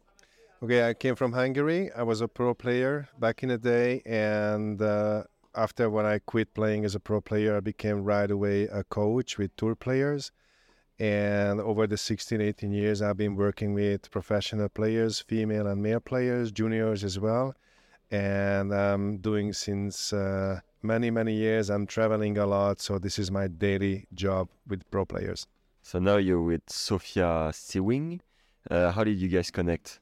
[0.60, 1.92] Okay, I came from Hungary.
[1.92, 5.22] I was a pro player back in the day, and uh,
[5.54, 9.38] after when I quit playing as a pro player, I became right away a coach
[9.38, 10.32] with tour players.
[10.98, 16.00] And over the 16, 18 years, I've been working with professional players, female and male
[16.00, 17.54] players, juniors as well.
[18.10, 21.70] And I'm doing since uh, many, many years.
[21.70, 25.46] I'm traveling a lot, so this is my daily job with pro players.
[25.82, 28.20] So now you're with Sofia Sewing.
[28.70, 30.00] Uh, how did you guys connect?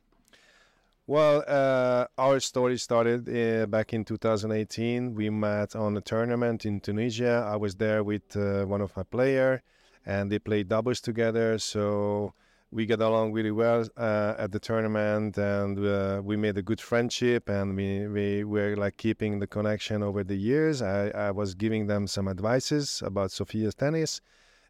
[1.07, 5.15] Well, uh, our story started uh, back in 2018.
[5.15, 7.49] We met on a tournament in Tunisia.
[7.49, 9.63] I was there with uh, one of my player,
[10.07, 11.59] and they played doubles together.
[11.59, 12.35] So
[12.73, 16.81] we got along really well uh, at the tournament, and uh, we made a good
[16.81, 17.49] friendship.
[17.49, 20.81] And we, we were like keeping the connection over the years.
[20.81, 24.21] I, I was giving them some advices about Sophia's tennis,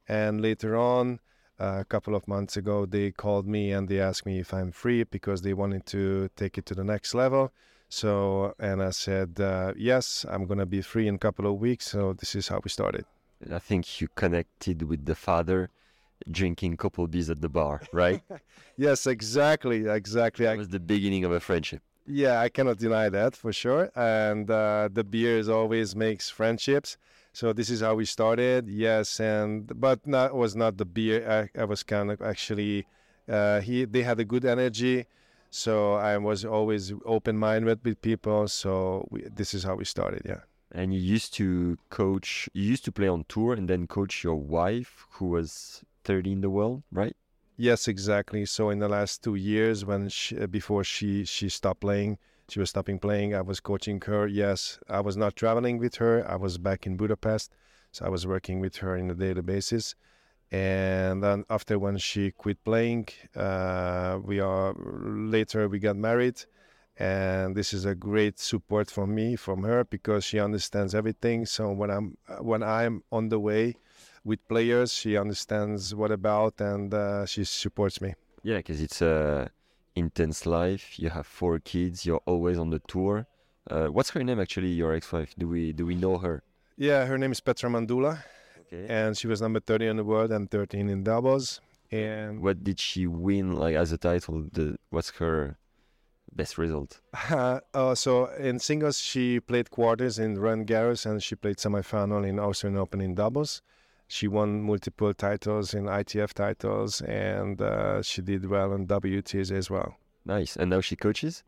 [0.09, 1.21] and later on
[1.61, 4.73] uh, a couple of months ago they called me and they asked me if i'm
[4.73, 7.53] free because they wanted to take it to the next level
[7.89, 11.61] so and i said uh, yes i'm going to be free in a couple of
[11.61, 13.05] weeks so this is how we started
[13.51, 15.69] I think you connected with the father
[16.31, 18.23] drinking couple beers at the bar, right?
[18.77, 20.45] yes exactly exactly.
[20.47, 21.83] That I, was the beginning of a friendship.
[22.07, 23.91] yeah i cannot deny that for sure.
[23.95, 26.97] And uh, the beers always makes friendships.
[27.33, 31.61] So this is how we started yes and but not was not the beer i,
[31.63, 32.87] I was kind of actually
[33.29, 35.07] uh, he they had a good energy.
[35.51, 38.49] So i was always open-minded with people.
[38.49, 40.43] So we, this is how we started yeah.
[40.75, 44.37] And you used to coach, you used to play on tour and then coach your
[44.37, 47.17] wife, who was 30 in the world, right?
[47.57, 48.45] yes exactly.
[48.45, 52.59] So in the last two years when she, uh, before she she stopped playing she
[52.61, 54.27] was stopping playing i was coaching her.
[54.27, 56.15] Yes i was not traveling with her.
[56.29, 57.53] I was back in budapest.
[57.93, 59.95] So i was working with her in the daily basis
[60.51, 64.75] and then after when she quit playing uh, we are
[65.37, 66.39] later we got married.
[66.99, 71.47] And this is a great support for me from her because she understands everything.
[71.47, 73.77] So when i'm when i'm on the way
[74.25, 79.51] with players she understands what about and uh, she supports me Yeah, because it's a
[79.95, 80.99] intense life.
[80.99, 82.07] You have four kids.
[82.07, 83.27] You're always on the tour.
[83.71, 84.73] Uh, what's her name actually?
[84.83, 85.35] Your ex-wife?
[85.39, 86.43] Do we do we know her?
[86.89, 88.13] yeah her name is petra mandula
[88.63, 88.87] Okay.
[88.89, 91.61] and she was number 30 in the world and 13 in doubles
[91.93, 94.37] and What did she win like as a title?
[94.57, 95.59] The what's her
[96.35, 96.91] best result?
[97.31, 98.13] uh, so
[98.49, 103.01] in singles she played quarters in Roland Garros and she played semifinal in Austrian Open
[103.03, 103.61] in doubles.
[104.13, 109.71] She won multiple titles in ITF titles and uh, she did well in WTs as
[109.71, 109.97] well.
[110.27, 110.55] Nice.
[110.55, 111.45] And now she coaches.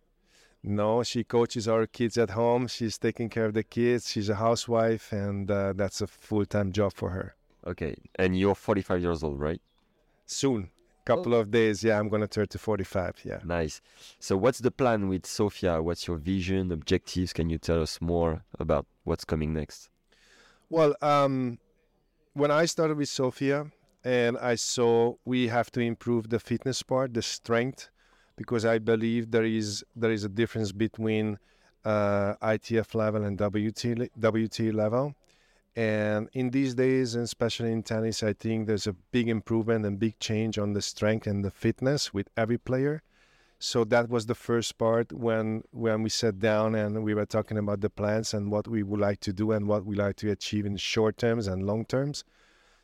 [0.63, 2.67] No, she coaches our kids at home.
[2.67, 4.11] She's taking care of the kids.
[4.11, 7.35] She's a housewife and uh, that's a full-time job for her.
[7.67, 7.97] Okay.
[8.15, 9.61] And you're 45 years old, right?
[10.25, 10.71] Soon,
[11.05, 13.21] couple of days, yeah, I'm gonna turn to 45.
[13.25, 13.41] Yeah.
[13.45, 13.83] Nice.
[14.19, 15.83] So what's the plan with Sofia?
[15.83, 17.35] What's your vision, objectives?
[17.35, 19.91] Can you tell us more about what's coming next?
[20.71, 21.59] Well, um,
[22.35, 23.67] when I started with Sofia,
[24.05, 27.89] and I saw we have to improve the fitness part, the strength,
[28.37, 31.39] because I believe there is there is a difference between
[31.85, 35.15] uh, ITF level and WT WT level.
[35.77, 39.99] And in these days, and especially in tennis, I think there's a big improvement and
[39.99, 43.03] big change on the strength and the fitness with every player.
[43.65, 47.57] So that was the first part when when we sat down and we were talking
[47.57, 50.31] about the plans and what we would like to do and what we like to
[50.31, 52.25] achieve in short terms and long terms.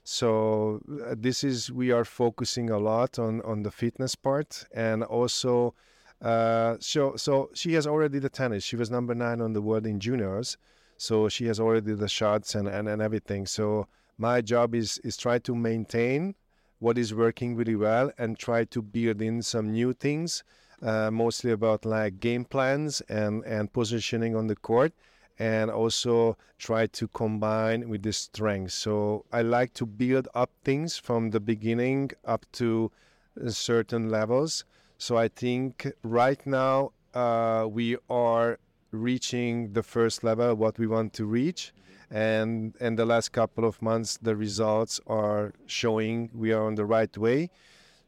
[0.04, 5.04] So uh, this is we are focusing a lot on on the fitness part and
[5.04, 5.74] also
[6.22, 8.64] uh, so so she has already the tennis.
[8.64, 10.56] She was number nine on the world in juniors,
[10.96, 13.44] so she has already the shots and and, and everything.
[13.44, 16.36] So my job is is try to maintain
[16.80, 20.42] what is working really well and try to build in some new things,
[20.82, 24.92] uh, mostly about like game plans and, and positioning on the court,
[25.38, 28.72] and also try to combine with the strength.
[28.72, 32.90] So I like to build up things from the beginning up to
[33.48, 34.64] certain levels.
[34.98, 38.58] So I think right now uh, we are
[38.92, 41.72] reaching the first level what we want to reach
[42.10, 46.84] and in the last couple of months the results are showing we are on the
[46.84, 47.48] right way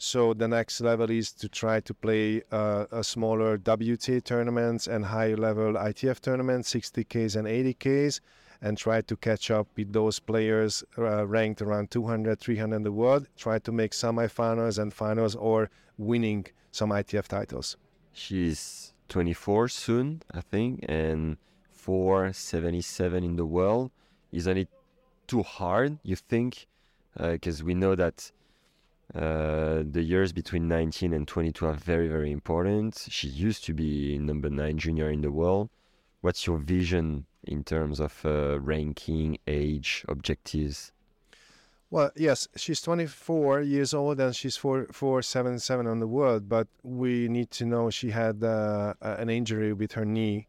[0.02, 5.04] so the next level is to try to play uh, a smaller WTA tournaments and
[5.04, 8.20] higher level ITF tournaments 60ks and 80ks
[8.60, 12.92] and try to catch up with those players uh, ranked around 200 300 in the
[12.92, 17.76] world try to make semifinals and finals or winning some ITF titles
[18.12, 21.36] she's 24 soon, I think, and
[21.72, 23.90] 477 in the world.
[24.32, 24.68] Isn't it
[25.26, 26.66] too hard, you think?
[27.14, 28.32] Because uh, we know that
[29.14, 33.06] uh, the years between 19 and 22 are very, very important.
[33.10, 35.68] She used to be number nine junior in the world.
[36.22, 40.92] What's your vision in terms of uh, ranking, age, objectives?
[41.90, 47.28] Well, yes, she's 24 years old and she's 4, 477 on the world, but we
[47.28, 50.48] need to know she had uh, an injury with her knee,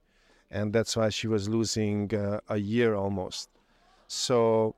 [0.50, 3.50] and that's why she was losing uh, a year almost.
[4.08, 4.76] So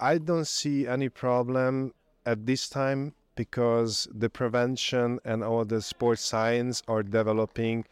[0.00, 1.92] I don't see any problem
[2.26, 7.84] at this time because the prevention and all the sports science are developing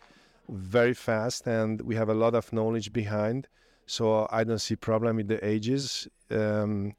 [0.49, 3.49] very fast and we have a lot of knowledge behind.
[3.87, 6.09] So I don't see problem with the ages.
[6.31, 6.95] Um,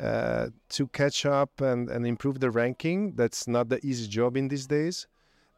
[0.00, 3.12] uh, to catch up and, and improve the ranking.
[3.14, 5.06] That's not the easy job in these days.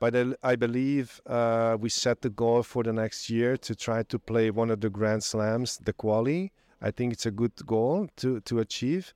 [0.01, 4.03] But I, I believe uh, we set the goal for the next year to try
[4.03, 6.53] to play one of the Grand Slams, the quali.
[6.83, 9.15] I think it's a good goal to, to achieve.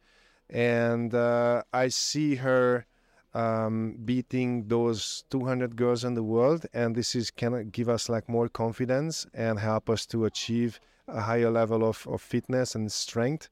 [0.50, 2.86] And uh, I see her
[3.34, 6.66] um, beating those 200 girls in the world.
[6.72, 11.20] And this is can give us like more confidence and help us to achieve a
[11.20, 13.48] higher level of, of fitness and strength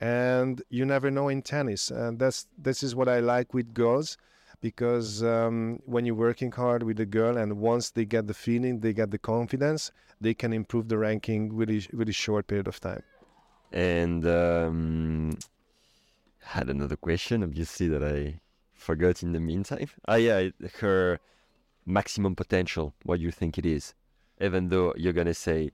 [0.00, 4.16] and you never know in tennis and that's this is what i like with girls
[4.60, 8.80] because um, when you're working hard with a girl and once they get the feeling
[8.80, 9.90] they get the confidence
[10.20, 13.02] they can improve the ranking really really short period of time
[13.72, 15.36] and um,
[16.54, 18.40] had another question obviously that i
[18.74, 20.48] forgot in the meantime ah yeah
[20.80, 21.18] her
[21.84, 23.94] maximum potential what do you think it is
[24.40, 25.70] even though you're gonna say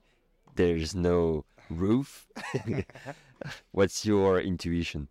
[0.55, 2.27] there's no roof
[3.71, 5.07] What's your intuition?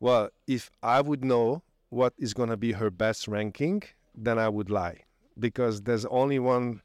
[0.00, 3.82] Well, if I would know what is going to be her best ranking,
[4.14, 5.00] then I would lie
[5.38, 6.82] because there's only one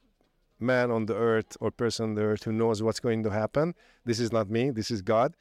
[0.59, 3.73] man on the earth or person on the earth who knows what's going to happen.
[4.05, 5.35] This is not me, this is God.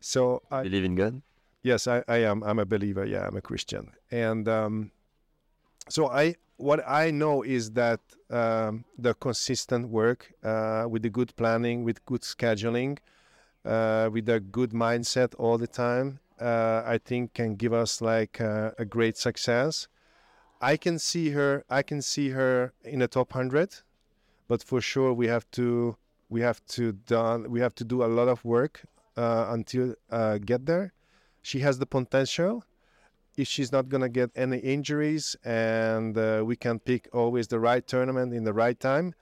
[0.00, 1.22] So I believe in God?
[1.62, 2.42] Yes, I, I am.
[2.42, 3.04] I'm a believer.
[3.04, 3.92] Yeah, I'm a Christian.
[4.10, 4.90] And um,
[5.88, 8.00] so I what I know is that
[8.30, 12.98] um, the consistent work uh, with the good planning, with good scheduling,
[13.64, 18.40] uh, with a good mindset all the time, uh, I think can give us like
[18.40, 19.88] uh, a great success.
[20.60, 21.64] I can see her.
[21.70, 23.74] I can see her in the top hundred,
[24.48, 25.96] but for sure we have to
[26.28, 28.82] we have to done we have to do a lot of work
[29.16, 30.92] uh, until uh, get there.
[31.42, 32.64] She has the potential.
[33.36, 37.86] If she's not gonna get any injuries and uh, we can pick always the right
[37.86, 39.14] tournament in the right time,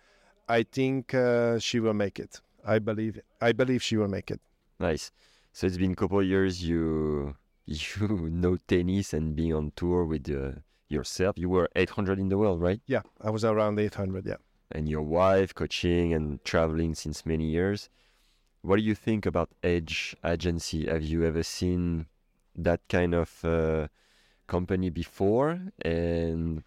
[0.49, 1.15] I think
[1.61, 2.41] she will make it.
[2.65, 4.41] I believe I believe she will make it.
[4.79, 5.13] Nice.
[5.53, 10.05] So it's been a couple of years you you know tennis and being on tour
[10.05, 10.59] with uh,
[10.89, 11.39] yourself.
[11.39, 12.81] You were 800 in the world, right?
[12.87, 14.27] Yeah, I was around 800.
[14.27, 14.35] Yeah.
[14.73, 17.89] And your wife coaching and traveling since many years.
[18.63, 20.87] What do you think about Edge Agency?
[20.87, 22.07] Have you ever seen
[22.57, 23.89] that kind of uh,
[24.47, 25.59] company before?
[25.83, 26.63] And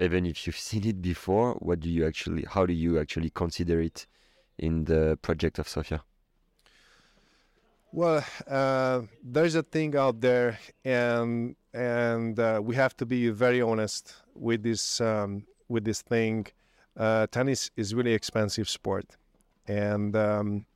[0.00, 2.44] even if you've seen it before, what do you actually?
[2.48, 4.06] How do you actually consider it
[4.58, 6.02] in the project of Sofia?
[7.92, 13.62] Well, uh, there's a thing out there, and and uh, we have to be very
[13.62, 16.46] honest with this um, with this thing.
[16.96, 19.16] Uh, tennis is really expensive sport,
[19.68, 20.66] and um,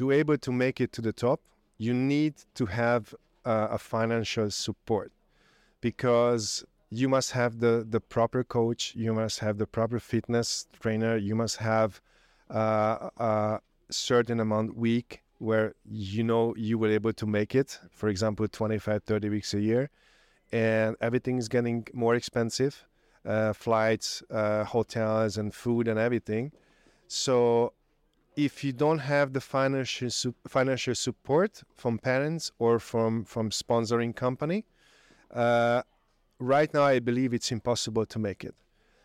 [0.00, 1.40] to able to make it to the top,
[1.76, 3.14] you need to have
[3.44, 5.12] a financial support
[5.82, 10.48] because you must have the the proper coach, you must have the proper fitness
[10.82, 12.00] trainer, you must have
[12.50, 13.60] uh, a
[13.90, 19.02] certain amount week where you know you were able to make it for example 25
[19.02, 19.90] 30 weeks a year
[20.52, 22.86] and everything is getting more expensive
[23.26, 26.52] uh, flights uh, hotels and food and everything.
[27.06, 27.74] So
[28.36, 34.14] if you don't have the financial su- financial support from parents or from from sponsoring
[34.14, 34.64] company
[35.32, 35.82] Uh,
[36.38, 38.54] right now, I believe it's impossible to make it.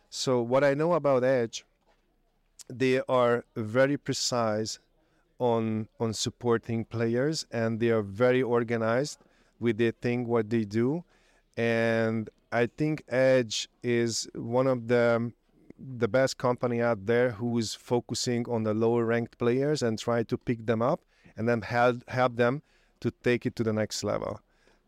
[0.10, 1.66] So what I know about Edge,
[2.68, 4.80] they are very precise
[5.40, 9.20] on on supporting players, and they are very organized
[9.60, 11.04] with their thing, what they do,
[11.58, 15.32] and I think Edge is one of the
[15.78, 20.24] the best company out there who is focusing on the lower ranked players and try
[20.24, 21.02] to pick them up
[21.38, 22.62] and then help help them
[23.02, 24.40] to take it to the next level.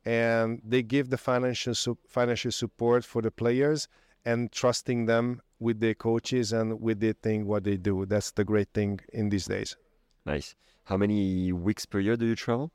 [0.06, 3.88] And they give the financial su- financial support for the players
[4.26, 8.06] and trusting them with their coaches and with their thing what they do.
[8.06, 9.76] That's the great thing in these days.
[10.26, 10.56] Nice.
[10.86, 12.72] How many weeks per year do you travel?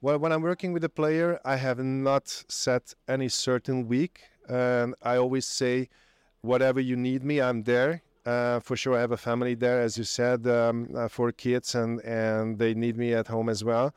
[0.00, 4.22] Well, when I'm working with a player, I have not set any certain week.
[4.48, 5.90] And I always say,
[6.42, 8.02] whatever you need me, I'm there.
[8.26, 11.74] Uh, for sure, I have a family there, as you said, um, uh, for kids,
[11.74, 13.94] and, and they need me at home as well.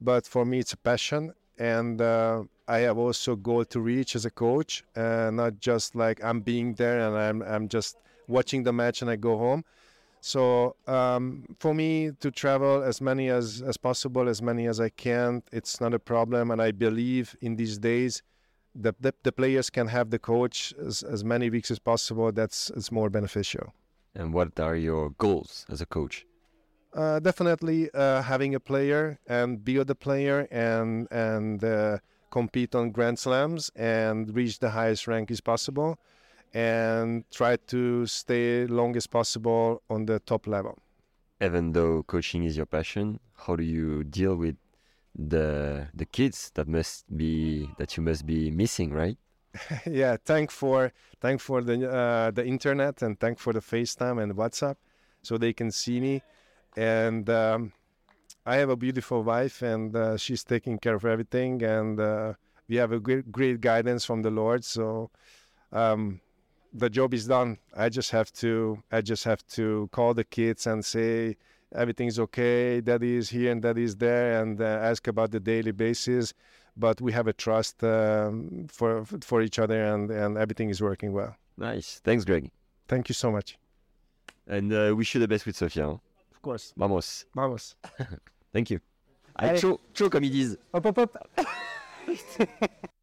[0.00, 1.32] But for me, it's a passion.
[1.58, 6.22] And uh, I have also goal to reach as a coach, uh, not just like
[6.22, 7.96] I'm being there and I'm, I'm just
[8.28, 9.64] watching the match and I go home.
[10.20, 14.90] So um, for me to travel as many as, as possible, as many as I
[14.90, 16.50] can, it's not a problem.
[16.50, 18.22] And I believe in these days
[18.74, 22.32] that the, the players can have the coach as, as many weeks as possible.
[22.32, 23.72] That's it's more beneficial.
[24.14, 26.26] And what are your goals as a coach?
[26.94, 31.98] Uh, definitely uh, having a player and build a player and and uh,
[32.30, 35.98] compete on Grand Slams and reach the highest rank as possible
[36.54, 40.78] and try to stay long as possible on the top level.
[41.40, 44.56] Even though coaching is your passion, how do you deal with
[45.14, 49.18] the the kids that must be that you must be missing, right?
[49.86, 54.34] yeah, thank for thank for the uh, the internet and thank for the FaceTime and
[54.34, 54.76] WhatsApp,
[55.22, 56.22] so they can see me.
[56.76, 57.72] And um,
[58.46, 62.34] I have a beautiful wife, and uh, she's taking care of everything, and uh,
[62.68, 64.64] we have a great great guidance from the Lord.
[64.64, 65.10] So
[65.72, 66.20] um,
[66.72, 67.58] the job is done.
[67.76, 71.36] I just have to I just have to call the kids and say
[71.74, 72.80] everything's okay.
[72.80, 76.34] Daddy is here and daddy is there, and uh, ask about the daily basis.
[76.76, 81.12] But we have a trust um, for for each other, and and everything is working
[81.12, 81.34] well.
[81.56, 82.00] Nice.
[82.04, 82.50] Thanks, Greg.
[82.86, 83.58] Thank you so much.
[84.46, 85.86] And uh, wish you the best with Sofia.
[85.86, 86.00] Hein?
[86.32, 86.72] Of course.
[86.76, 87.26] Vamos.
[87.34, 87.74] Vamos.
[88.52, 88.80] Thank you.
[89.36, 89.60] Allez, Allez.
[89.60, 90.56] chaud, chaud comme ils disent.
[90.72, 91.28] Hop, hop, hop.